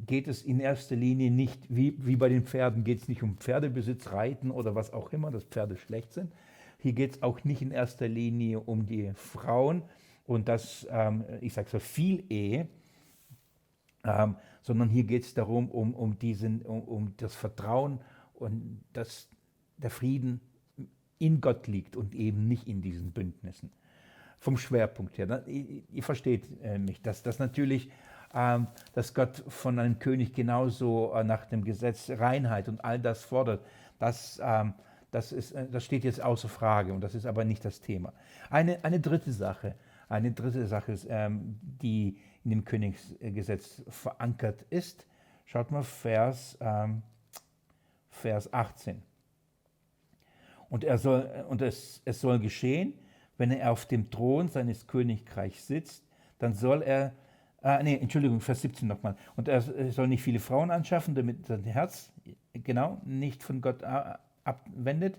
[0.05, 3.37] geht es in erster Linie nicht, wie, wie bei den Pferden, geht es nicht um
[3.37, 6.31] Pferdebesitz, Reiten oder was auch immer, dass Pferde schlecht sind.
[6.77, 9.81] Hier geht es auch nicht in erster Linie um die Frauen
[10.27, 12.67] und das, ähm, ich sage so, viel Ehe,
[14.05, 17.99] ähm, sondern hier geht es darum, um, um, diesen, um, um das Vertrauen
[18.33, 19.27] und dass
[19.77, 20.41] der Frieden
[21.17, 23.71] in Gott liegt und eben nicht in diesen Bündnissen.
[24.39, 25.43] Vom Schwerpunkt her.
[25.47, 27.89] Ihr, ihr versteht äh, mich, dass das natürlich,
[28.33, 33.23] ähm, dass Gott von einem König genauso äh, nach dem Gesetz Reinheit und all das
[33.23, 33.65] fordert,
[33.97, 34.73] das, ähm,
[35.11, 38.13] das, ist, äh, das steht jetzt außer Frage und das ist aber nicht das Thema.
[38.49, 39.75] Eine, eine dritte Sache,
[40.09, 45.05] eine dritte Sache, ist, ähm, die in dem Königsgesetz verankert ist.
[45.45, 47.01] Schaut mal Vers, ähm,
[48.09, 49.01] Vers 18.
[50.69, 52.93] Und, er soll, und es, es soll geschehen,
[53.37, 56.03] wenn er auf dem Thron seines Königreichs sitzt,
[56.37, 57.13] dann soll er,
[57.63, 59.15] äh, nee, Entschuldigung, Vers 17 nochmal.
[59.35, 62.11] Und er soll nicht viele Frauen anschaffen, damit sein Herz,
[62.53, 63.83] genau, nicht von Gott
[64.43, 65.17] abwendet.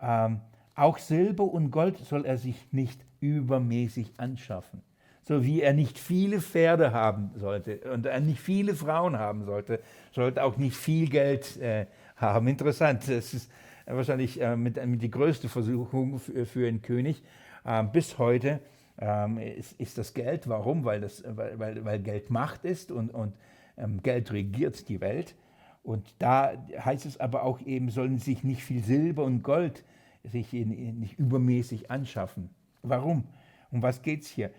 [0.00, 0.40] Ähm,
[0.74, 4.82] auch Silber und Gold soll er sich nicht übermäßig anschaffen
[5.26, 9.80] so wie er nicht viele Pferde haben sollte und er nicht viele Frauen haben sollte,
[10.12, 12.46] sollte auch nicht viel Geld äh, haben.
[12.46, 13.50] Interessant, das ist
[13.86, 17.22] wahrscheinlich äh, mit, mit die größte Versuchung für, für einen König
[17.64, 18.60] äh, bis heute.
[18.96, 20.48] Ähm, ist, ist, das Geld.
[20.48, 20.84] Warum?
[20.84, 23.32] Weil, das, weil, weil, weil Geld Macht ist und, und
[23.76, 25.34] ähm, Geld regiert die Welt.
[25.82, 29.84] Und da heißt es aber auch eben, sollen sich nicht viel Silber und Gold
[30.22, 32.50] sich in, in nicht übermäßig anschaffen.
[32.82, 33.24] Warum?
[33.70, 34.50] Um was geht es hier?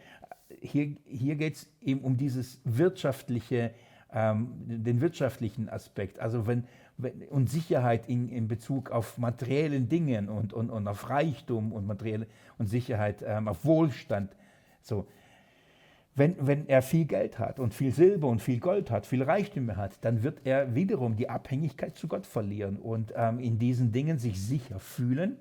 [0.61, 3.71] Hier, hier geht es eben um dieses wirtschaftliche,
[4.13, 6.19] ähm, den wirtschaftlichen Aspekt.
[6.19, 6.65] Also wenn,
[6.97, 11.85] wenn und Sicherheit in, in Bezug auf materiellen Dingen und, und, und auf Reichtum und
[11.85, 12.27] materielle
[12.57, 14.35] und Sicherheit, ähm, auf Wohlstand.
[14.81, 15.07] So.
[16.17, 19.75] Wenn, wenn er viel Geld hat und viel Silber und viel Gold hat, viel Reichtümer
[19.75, 24.17] hat, dann wird er wiederum die Abhängigkeit zu Gott verlieren und ähm, in diesen Dingen
[24.17, 25.35] sich sicher fühlen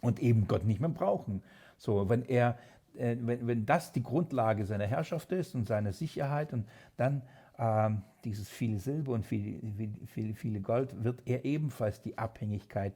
[0.00, 1.42] und eben Gott nicht mehr brauchen.
[1.76, 2.58] So, wenn er
[3.00, 7.22] äh, wenn, wenn das die Grundlage seiner Herrschaft ist und seiner Sicherheit und dann
[7.58, 9.58] ähm, dieses viele Silber und viele,
[10.06, 12.92] viele, viele Gold, wird er ebenfalls die Abhängigkeit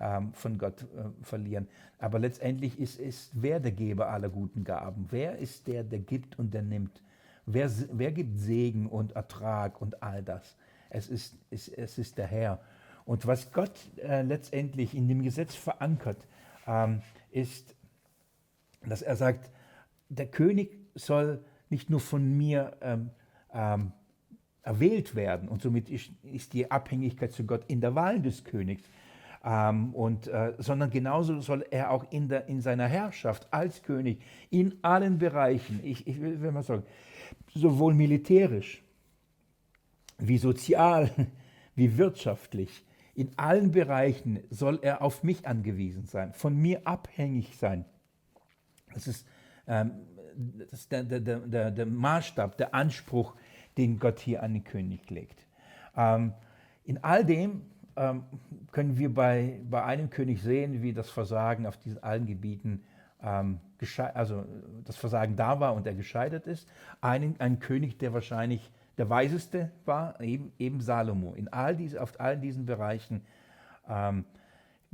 [0.00, 1.68] ähm, von Gott äh, verlieren.
[1.98, 5.06] Aber letztendlich ist, ist wer der Geber aller guten Gaben?
[5.10, 7.02] Wer ist der, der gibt und der nimmt?
[7.46, 10.56] Wer, wer gibt Segen und Ertrag und all das?
[10.90, 12.60] Es ist, es, es ist der Herr.
[13.04, 16.18] Und was Gott äh, letztendlich in dem Gesetz verankert,
[16.66, 17.73] ähm, ist
[18.90, 19.50] dass er sagt,
[20.08, 23.10] der König soll nicht nur von mir ähm,
[23.52, 23.92] ähm,
[24.62, 28.88] erwählt werden und somit ist, ist, die Abhängigkeit zu Gott in der Wahl des Königs,
[29.44, 34.20] ähm, und, äh, sondern genauso soll er auch in, der, in seiner Herrschaft als König
[34.50, 36.84] in allen Bereichen, ich, ich will mal sagen,
[37.54, 38.82] sowohl militärisch
[40.18, 41.10] wie sozial,
[41.74, 42.84] wie wirtschaftlich.
[43.14, 47.84] In allen Bereichen soll er auf mich angewiesen sein, von mir abhängig sein.
[48.94, 49.26] Das ist,
[49.66, 49.92] ähm,
[50.70, 53.34] das ist der, der, der, der, Maßstab, der Anspruch,
[53.76, 55.46] den Gott hier an den König legt.
[55.96, 56.32] Ähm,
[56.84, 57.62] in all dem
[57.96, 58.24] ähm,
[58.72, 62.82] können wir bei, bei einem König sehen, wie das Versagen auf diesen allen Gebieten,
[63.22, 63.60] ähm,
[64.14, 64.44] also
[64.84, 66.68] das Versagen da war und er gescheitert ist.
[67.00, 71.34] Ein, ein König, der wahrscheinlich der Weiseste war, eben, eben Salomo.
[71.34, 73.22] In all diese, auf all diesen Bereichen
[73.88, 74.24] ähm,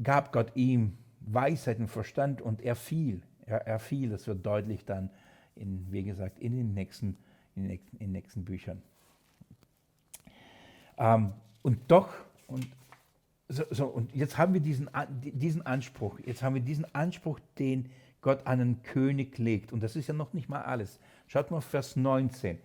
[0.02, 3.22] gab Gott ihm Weisheit und Verstand und er fiel.
[3.50, 5.10] Er, er fiel, das wird deutlich dann,
[5.56, 7.18] in, wie gesagt, in den nächsten,
[7.54, 8.82] in den nächsten, in den nächsten Büchern.
[10.98, 11.32] Ähm,
[11.62, 12.12] und doch,
[12.46, 12.68] und,
[13.48, 14.88] so, so, und jetzt haben wir diesen,
[15.20, 17.90] diesen Anspruch, jetzt haben wir diesen Anspruch, den
[18.20, 19.72] Gott an einen König legt.
[19.72, 21.00] Und das ist ja noch nicht mal alles.
[21.26, 22.58] Schaut mal Vers 19.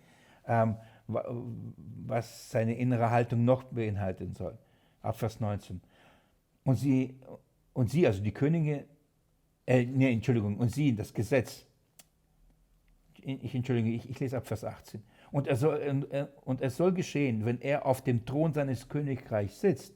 [0.47, 0.75] Ähm,
[1.07, 4.57] was seine innere Haltung noch beinhalten soll.
[5.01, 5.81] Ab Vers 19.
[6.63, 7.19] Und sie,
[7.73, 8.86] und sie also die Könige,
[9.66, 11.66] äh, nee, Entschuldigung, und sie, das Gesetz,
[13.16, 15.01] ich entschuldige, ich, ich lese ab Vers 18.
[15.32, 19.61] Und, er soll, äh, und es soll geschehen, wenn er auf dem Thron seines Königreichs
[19.61, 19.93] sitzt,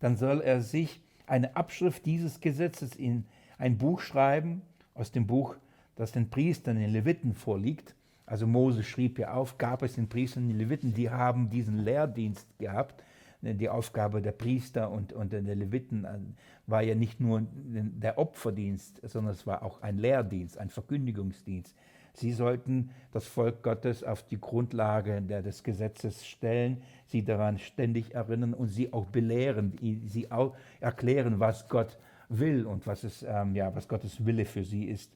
[0.00, 3.26] dann soll er sich eine Abschrift dieses Gesetzes in
[3.58, 4.62] ein Buch schreiben,
[4.94, 5.56] aus dem Buch,
[5.96, 7.94] das den Priestern, den Leviten vorliegt,
[8.30, 12.46] also Mose schrieb ja auf, gab es den Priestern den Leviten, die haben diesen Lehrdienst
[12.60, 13.02] gehabt.
[13.42, 16.18] Die Aufgabe der Priester und, und der Leviten äh,
[16.66, 21.74] war ja nicht nur der Opferdienst, sondern es war auch ein Lehrdienst, ein Verkündigungsdienst.
[22.12, 28.52] Sie sollten das Volk Gottes auf die Grundlage des Gesetzes stellen, sie daran ständig erinnern
[28.52, 29.72] und sie auch belehren,
[30.06, 34.64] sie auch erklären, was Gott will und was, es, ähm, ja, was Gottes Wille für
[34.64, 35.10] sie ist.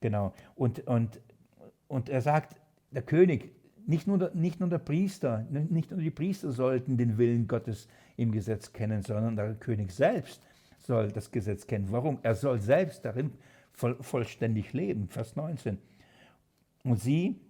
[0.00, 0.32] Genau.
[0.54, 1.20] Und, und
[1.88, 2.56] und er sagt,
[2.90, 3.54] der König,
[3.86, 7.88] nicht nur der, nicht nur der Priester, nicht nur die Priester sollten den Willen Gottes
[8.16, 10.42] im Gesetz kennen, sondern der König selbst
[10.78, 11.88] soll das Gesetz kennen.
[11.90, 12.18] Warum?
[12.22, 13.32] Er soll selbst darin
[13.72, 15.08] voll, vollständig leben.
[15.08, 15.78] Vers 19.
[16.84, 17.40] Und sie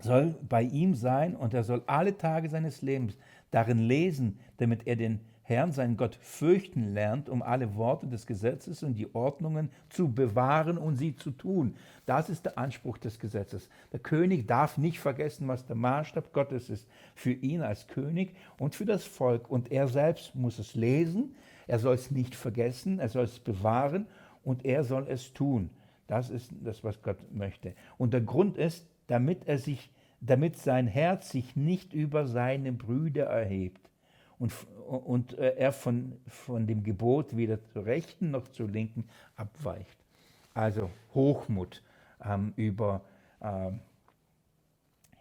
[0.00, 3.16] soll bei ihm sein und er soll alle Tage seines Lebens
[3.50, 8.82] darin lesen, damit er den Herrn, seinen Gott, fürchten lernt, um alle Worte des Gesetzes
[8.82, 11.76] und die Ordnungen zu bewahren und sie zu tun.
[12.06, 13.68] Das ist der Anspruch des Gesetzes.
[13.92, 18.74] Der König darf nicht vergessen, was der Maßstab Gottes ist für ihn als König und
[18.74, 19.50] für das Volk.
[19.50, 21.36] Und er selbst muss es lesen,
[21.66, 24.06] er soll es nicht vergessen, er soll es bewahren
[24.44, 25.68] und er soll es tun.
[26.06, 27.74] Das ist das, was Gott möchte.
[27.98, 29.90] Und der Grund ist, damit er sich,
[30.22, 33.90] damit sein Herz sich nicht über seine Brüder erhebt
[34.38, 34.52] und,
[34.86, 39.04] und äh, er von, von dem Gebot weder zur rechten noch zur linken
[39.36, 39.98] abweicht.
[40.52, 41.82] Also Hochmut
[42.24, 43.02] ähm, über,
[43.40, 43.80] ähm,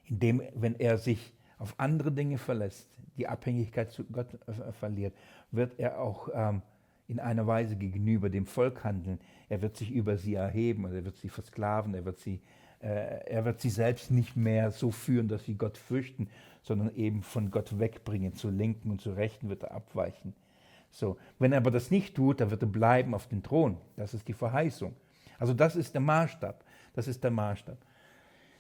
[0.06, 2.88] indem, wenn er sich auf andere Dinge verlässt,
[3.18, 5.14] die Abhängigkeit zu Gott äh, verliert,
[5.52, 6.62] wird er auch ähm,
[7.08, 9.20] in einer Weise gegenüber dem Volk handeln.
[9.50, 12.42] Er wird sich über sie erheben, er wird sie versklaven, er wird sie
[12.84, 16.30] er wird sie selbst nicht mehr so führen, dass sie Gott fürchten,
[16.62, 18.36] sondern eben von Gott wegbringen.
[18.36, 20.34] Zur linken und zur rechten wird er abweichen.
[20.92, 23.78] So, wenn er aber das nicht tut, dann wird er bleiben auf dem Thron.
[23.96, 24.94] Das ist die Verheißung.
[25.40, 26.64] Also das ist der Maßstab.
[26.94, 27.78] Das ist der Maßstab.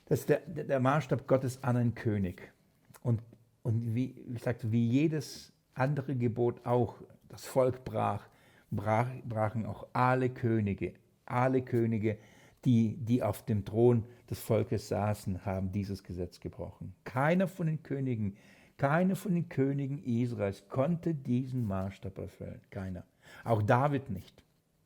[0.06, 2.52] Das ist der, der Maßstab Gottes an einen König.
[3.02, 3.22] Und,
[3.62, 6.96] und wie, wie gesagt, wie jedes andere Gebot auch,
[7.30, 8.28] das Volk brach,
[8.72, 10.94] brach, brachen auch alle Könige,
[11.26, 12.18] alle Könige
[12.66, 16.93] die, die auf dem Thron des Volkes saßen, haben dieses Gesetz gebrochen.
[17.03, 18.36] Keiner von den Königen,
[18.78, 22.61] keiner von den Königen Israels konnte diesen Maßstab erfüllen.
[22.70, 23.03] Keiner.
[23.43, 24.43] Auch David nicht.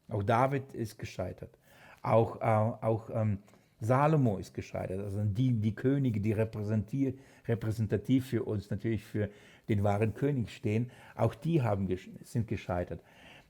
[0.10, 1.58] Auch David ist gescheitert.
[2.02, 3.40] Auch, auch, auch ähm,
[3.80, 5.00] Salomo ist gescheitert.
[5.00, 9.30] Also die, die Könige, die repräsentativ für uns natürlich für
[9.70, 11.88] den wahren König stehen, auch die haben,
[12.24, 13.02] sind gescheitert.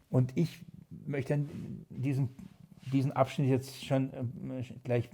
[0.09, 0.59] Und ich
[1.05, 1.49] möchte an
[1.89, 2.29] diesem
[2.91, 5.09] diesen Abschnitt jetzt schon äh, gleich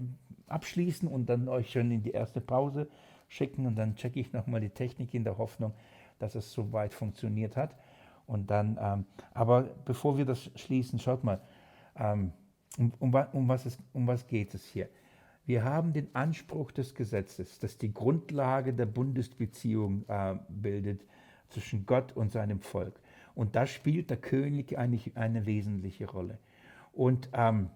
[0.47, 2.87] abschließen und dann euch schon in die erste Pause
[3.27, 5.73] schicken und dann checke ich nochmal die Technik in der Hoffnung,
[6.19, 7.75] dass es soweit funktioniert hat.
[8.27, 11.41] Und dann, ähm, aber bevor wir das schließen, schaut mal,
[11.97, 12.31] ähm,
[12.77, 14.89] um, um, um, was es, um was geht es hier?
[15.45, 21.03] Wir haben den Anspruch des Gesetzes, das die Grundlage der Bundesbeziehung äh, bildet
[21.49, 22.99] zwischen Gott und seinem Volk.
[23.35, 26.37] Und da spielt der König eigentlich eine wesentliche Rolle.
[26.93, 27.69] Und ähm,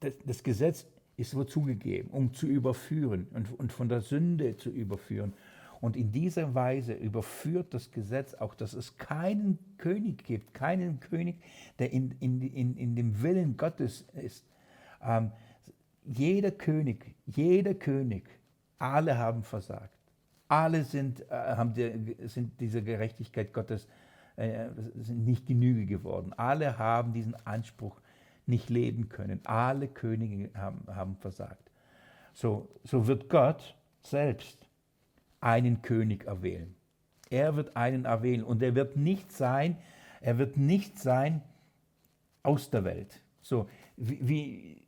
[0.00, 0.86] das, das, Gesetz
[1.16, 2.08] ist wozu gegeben?
[2.10, 5.34] Um zu überführen und, und von der Sünde zu überführen.
[5.80, 11.42] Und in dieser Weise überführt das Gesetz auch, dass es keinen König gibt, keinen König,
[11.78, 14.46] der in, in, in, in dem Willen Gottes ist.
[15.02, 15.32] Ähm,
[16.04, 18.28] jeder König, jeder König,
[18.78, 19.96] alle haben versagt.
[20.48, 23.86] Alle sind, äh, haben die, sind dieser Gerechtigkeit Gottes
[24.94, 26.32] sind nicht Genüge geworden.
[26.36, 28.00] Alle haben diesen Anspruch
[28.46, 29.40] nicht leben können.
[29.44, 31.70] Alle Könige haben, haben versagt.
[32.32, 34.66] So, so wird Gott selbst
[35.40, 36.74] einen König erwählen.
[37.28, 39.76] Er wird einen erwählen und er wird nicht sein,
[40.20, 41.42] er wird nicht sein
[42.42, 43.22] aus der Welt.
[43.40, 44.82] So wie, wie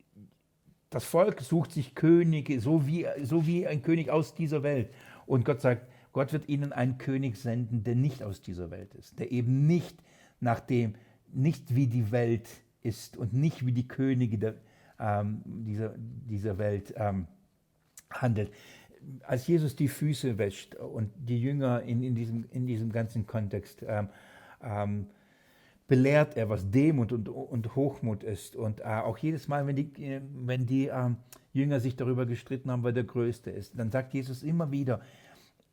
[0.89, 4.93] das Volk sucht sich Könige, so wie, so wie ein König aus dieser Welt.
[5.25, 9.19] Und Gott sagt, Gott wird ihnen einen König senden, der nicht aus dieser Welt ist,
[9.19, 10.01] der eben nicht
[10.39, 10.93] nach dem,
[11.33, 12.47] nicht wie die Welt
[12.81, 14.55] ist und nicht wie die Könige der,
[14.99, 17.27] ähm, dieser, dieser Welt ähm,
[18.11, 18.51] handelt.
[19.23, 23.83] Als Jesus die Füße wäscht und die Jünger in, in, diesem, in diesem ganzen Kontext
[23.85, 24.09] ähm,
[24.61, 25.07] ähm
[25.87, 28.55] belehrt er, was Demut und, und Hochmut ist.
[28.55, 31.09] Und äh, auch jedes Mal, wenn die, wenn die äh,
[31.51, 35.01] Jünger sich darüber gestritten haben, wer der Größte ist, dann sagt Jesus immer wieder,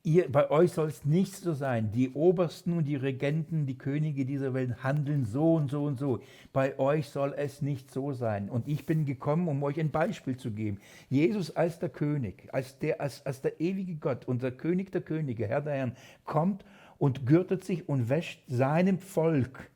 [0.02, 1.92] Ihr, bei euch soll es nicht so sein.
[1.92, 6.20] Die Obersten und die Regenten, die Könige dieser Welt handeln so und so und so.
[6.54, 8.48] Bei euch soll es nicht so sein.
[8.48, 10.78] Und ich bin gekommen, um euch ein Beispiel zu geben.
[11.10, 15.46] Jesus als der König, als der, als, als der ewige Gott, unser König der Könige,
[15.46, 16.64] Herr der Herren, kommt
[16.96, 19.70] und gürtet sich und wäscht seinem Volk,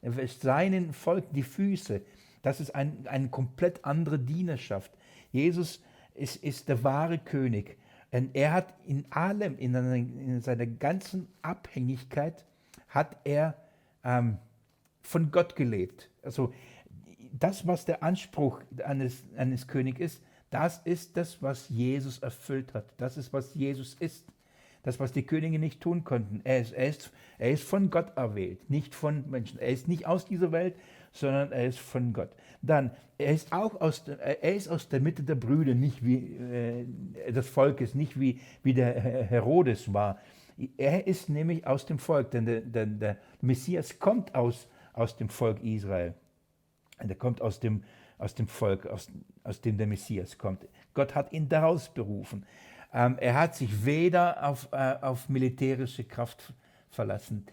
[0.00, 2.00] wäscht seinem Volk die Füße.
[2.40, 4.90] Das ist ein, eine komplett andere Dienerschaft.
[5.32, 5.82] Jesus
[6.14, 7.76] ist, ist der wahre König.
[8.12, 12.44] Denn er hat in allem, in, seiner, in seiner ganzen Abhängigkeit,
[12.88, 13.54] hat er
[14.04, 14.38] ähm,
[15.02, 16.08] von Gott gelebt.
[16.22, 16.52] Also
[17.32, 22.86] das, was der Anspruch eines, eines Königs ist, das ist das, was Jesus erfüllt hat.
[22.98, 24.24] Das ist, was Jesus ist.
[24.82, 26.40] Das, was die Könige nicht tun konnten.
[26.44, 29.58] Er ist, er ist, er ist von Gott erwählt, nicht von Menschen.
[29.58, 30.76] Er ist nicht aus dieser Welt,
[31.12, 32.30] sondern er ist von Gott.
[32.66, 36.36] Dann, er ist auch aus, der, er ist aus der Mitte der Brüder, nicht wie
[36.36, 40.18] äh, des Volkes, nicht wie, wie der Herodes war.
[40.76, 45.28] Er ist nämlich aus dem Volk, denn der, der, der Messias kommt aus, aus dem
[45.28, 46.14] Volk Israel.
[46.98, 47.82] Er kommt aus dem,
[48.18, 49.10] aus dem Volk, aus,
[49.44, 50.66] aus dem der Messias kommt.
[50.94, 52.46] Gott hat ihn daraus berufen.
[52.92, 56.54] Ähm, er hat sich weder auf, äh, auf militärische Kraft
[56.88, 57.46] verlassen.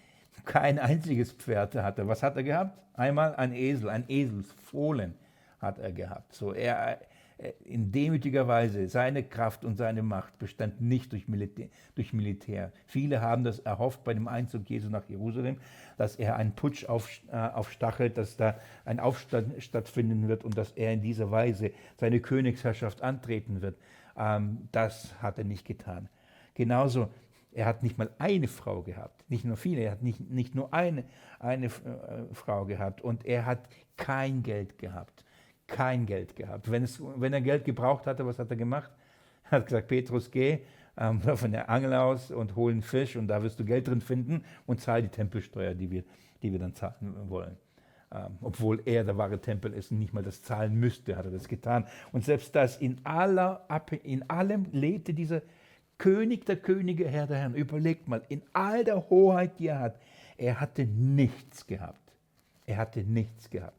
[0.45, 2.07] Kein einziges Pferd hat er.
[2.07, 2.79] Was hat er gehabt?
[2.95, 5.15] Einmal ein Esel, ein Eselsfohlen
[5.59, 6.33] hat er gehabt.
[6.33, 6.99] So er
[7.37, 12.71] äh, in demütiger Weise, seine Kraft und seine Macht bestand nicht durch Militär, durch Militär.
[12.85, 15.57] Viele haben das erhofft bei dem Einzug Jesu nach Jerusalem,
[15.97, 20.71] dass er einen Putsch auf, äh, aufstachelt, dass da ein Aufstand stattfinden wird und dass
[20.71, 23.77] er in dieser Weise seine Königsherrschaft antreten wird.
[24.17, 26.09] Ähm, das hat er nicht getan.
[26.55, 27.09] Genauso
[27.53, 30.73] er hat nicht mal eine Frau gehabt, nicht nur viele, er hat nicht, nicht nur
[30.73, 31.05] eine,
[31.39, 31.69] eine äh,
[32.33, 35.23] Frau gehabt und er hat kein Geld gehabt.
[35.67, 36.69] Kein Geld gehabt.
[36.69, 38.91] Wenn, es, wenn er Geld gebraucht hatte, was hat er gemacht?
[39.45, 40.59] Er hat gesagt, Petrus, geh
[40.97, 44.01] ähm, von der Angel aus und hol einen Fisch und da wirst du Geld drin
[44.01, 46.03] finden und zahl die Tempelsteuer, die wir,
[46.41, 47.57] die wir dann zahlen wollen.
[48.11, 51.31] Ähm, obwohl er der wahre Tempel ist und nicht mal das zahlen müsste, hat er
[51.31, 51.87] das getan.
[52.11, 53.65] Und selbst das, in, aller,
[54.03, 55.41] in allem lebte dieser
[55.97, 57.55] König der Könige, Herr der Herren.
[57.55, 59.99] Überlegt mal, in all der Hoheit, die er hat,
[60.37, 61.99] er hatte nichts gehabt.
[62.65, 63.77] Er hatte nichts gehabt.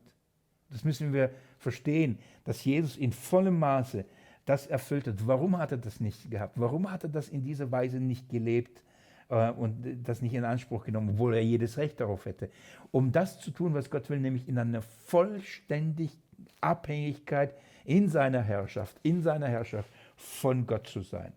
[0.70, 4.04] Das müssen wir verstehen, dass Jesus in vollem Maße
[4.44, 5.26] das erfüllt hat.
[5.26, 6.54] Warum hat er das nicht gehabt?
[6.58, 8.82] Warum hat er das in dieser Weise nicht gelebt
[9.28, 12.50] äh, und das nicht in Anspruch genommen, obwohl er jedes Recht darauf hätte?
[12.90, 16.12] Um das zu tun, was Gott will, nämlich in einer vollständigen
[16.60, 17.54] Abhängigkeit
[17.84, 21.32] in seiner Herrschaft, in seiner Herrschaft von Gott zu sein.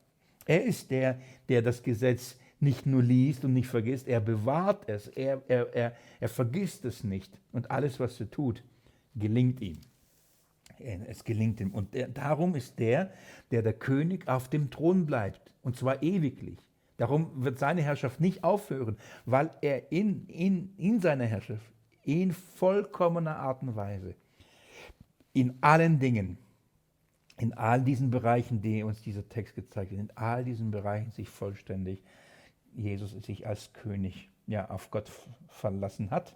[0.48, 1.20] Er ist der,
[1.50, 5.96] der das Gesetz nicht nur liest und nicht vergisst, er bewahrt es, er, er, er,
[6.20, 7.38] er vergisst es nicht.
[7.52, 8.64] Und alles, was er tut,
[9.16, 9.78] gelingt ihm.
[10.80, 11.72] Es gelingt ihm.
[11.72, 13.12] Und der, darum ist der,
[13.52, 16.58] der der König auf dem Thron bleibt, und zwar ewiglich.
[16.98, 21.72] Darum wird seine Herrschaft nicht aufhören, weil er in, in, in seiner Herrschaft
[22.04, 24.16] in vollkommener Art und Weise
[25.34, 26.38] in allen Dingen
[27.40, 31.30] in all diesen Bereichen, die uns dieser Text gezeigt hat, in all diesen Bereichen sich
[31.30, 32.04] vollständig
[32.78, 35.12] Jesus sich als König ja, auf Gott
[35.48, 36.36] verlassen hat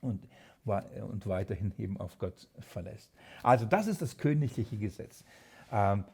[0.00, 0.26] und,
[0.64, 3.10] und weiterhin eben auf Gott verlässt.
[3.42, 5.24] Also das ist das königliche Gesetz.
[5.70, 6.04] Ähm,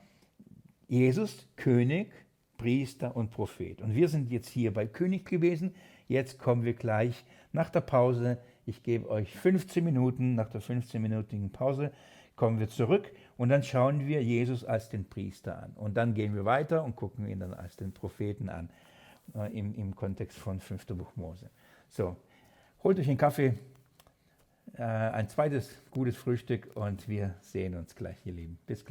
[0.89, 2.13] Jesus, König,
[2.57, 3.81] Priester und Prophet.
[3.81, 5.75] Und wir sind jetzt hier bei König gewesen.
[6.09, 8.39] Jetzt kommen wir gleich nach der Pause.
[8.67, 10.35] Ich gebe euch 15 Minuten.
[10.35, 11.93] Nach der 15-minütigen Pause
[12.35, 15.73] kommen wir zurück und dann schauen wir Jesus als den Priester an.
[15.77, 18.69] Und dann gehen wir weiter und gucken ihn dann als den Propheten an,
[19.35, 20.87] äh, im, im Kontext von 5.
[20.89, 21.49] Buch Mose.
[21.89, 22.17] So,
[22.83, 23.55] holt euch einen Kaffee,
[24.77, 28.59] äh, ein zweites gutes Frühstück und wir sehen uns gleich, ihr Lieben.
[28.67, 28.87] Bis gleich.